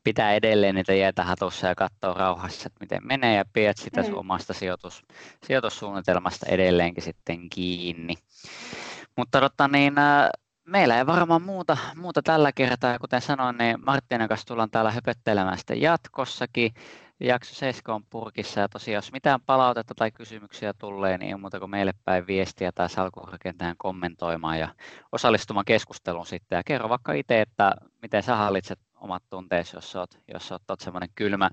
pitää 0.04 0.34
edelleen 0.34 0.74
niitä 0.74 0.94
jäitä 0.94 1.24
hatussa 1.24 1.66
ja 1.66 1.74
katsoa 1.74 2.14
rauhassa, 2.14 2.66
että 2.66 2.80
miten 2.80 3.06
menee 3.06 3.36
ja 3.36 3.44
pidät 3.52 3.76
sitä 3.76 4.02
mm. 4.02 4.14
omasta 4.14 4.54
sijoitus, 4.54 5.02
sijoitussuunnitelmasta 5.46 6.46
edelleenkin 6.48 7.02
sitten 7.02 7.50
kiinni. 7.50 8.14
Mutta 9.16 9.40
totta, 9.40 9.68
niin, 9.68 9.94
meillä 10.72 10.98
ei 10.98 11.06
varmaan 11.06 11.42
muuta, 11.42 11.76
muuta 11.96 12.22
tällä 12.22 12.52
kertaa. 12.52 12.98
Kuten 12.98 13.20
sanoin, 13.20 13.58
niin 13.58 13.76
Marttinen 13.86 14.28
kanssa 14.28 14.46
tullaan 14.46 14.70
täällä 14.70 14.90
höpöttelemään 14.90 15.58
sitten 15.58 15.80
jatkossakin. 15.80 16.74
Jakso 17.20 17.54
7 17.54 17.96
on 17.96 18.04
purkissa 18.10 18.60
ja 18.60 18.68
tosiaan 18.68 18.94
jos 18.94 19.12
mitään 19.12 19.40
palautetta 19.46 19.94
tai 19.94 20.10
kysymyksiä 20.10 20.72
tulee, 20.78 21.18
niin 21.18 21.28
ei 21.28 21.40
muuta 21.40 21.58
kuin 21.58 21.70
meille 21.70 21.92
päin 22.04 22.26
viestiä 22.26 22.72
tai 22.72 22.90
salkurakentajan 22.90 23.74
kommentoimaan 23.78 24.58
ja 24.58 24.68
osallistumaan 25.12 25.64
keskusteluun 25.64 26.26
sitten. 26.26 26.56
Ja 26.56 26.62
kerro 26.66 26.88
vaikka 26.88 27.12
itse, 27.12 27.40
että 27.40 27.72
miten 28.02 28.22
sä 28.22 28.36
hallitset 28.36 28.78
omat 28.96 29.22
tunteesi, 29.30 29.76
jos 29.76 29.96
olet, 29.96 30.22
jos 30.34 30.52
olet, 30.52 30.70
olet 30.70 30.80
semmoinen 30.80 31.08
kylmä, 31.14 31.50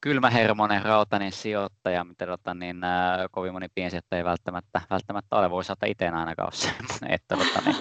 kylmähermonen, 0.00 0.82
rautainen 0.82 1.32
sijoittaja, 1.32 2.04
mitä 2.04 2.26
tota, 2.26 2.54
niin, 2.54 2.84
äh, 2.84 3.18
kovin 3.30 3.52
moni 3.52 3.68
piensijoittaja 3.74 4.18
ei 4.18 4.24
välttämättä, 4.24 4.80
välttämättä 4.90 5.36
ole. 5.36 5.50
Voisi 5.50 5.72
ottaa 5.72 5.88
itse 5.88 6.08
ainakaan 6.08 6.46
ole 6.46 6.52
semmoinen, 6.52 7.10
että, 7.10 7.36
tota, 7.36 7.60
niin, 7.64 7.76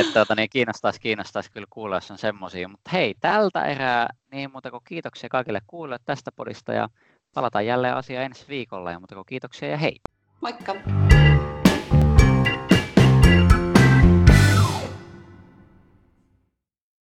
että 0.00 0.20
tota, 0.20 0.34
niin, 0.34 0.50
kiinnostaisi, 0.50 1.00
kiinnostaisi 1.00 1.52
kyllä 1.52 1.66
kuulla, 1.70 1.96
jos 1.96 2.10
on 2.10 2.18
semmoisia. 2.18 2.68
Mutta 2.68 2.90
hei, 2.92 3.14
tältä 3.20 3.64
erää 3.64 4.08
niin 4.32 4.52
muuta 4.52 4.70
kuin 4.70 4.82
kiitoksia 4.84 5.28
kaikille 5.28 5.60
kuulijoille 5.66 6.04
tästä 6.04 6.32
podista 6.32 6.72
ja 6.72 6.88
palataan 7.34 7.66
jälleen 7.66 7.96
asiaan 7.96 8.24
ensi 8.24 8.44
viikolla 8.48 8.92
ja 8.92 8.98
muuta 8.98 9.14
kuin 9.14 9.26
kiitoksia 9.26 9.68
ja 9.68 9.76
hei. 9.76 9.96
Moikka! 10.40 10.74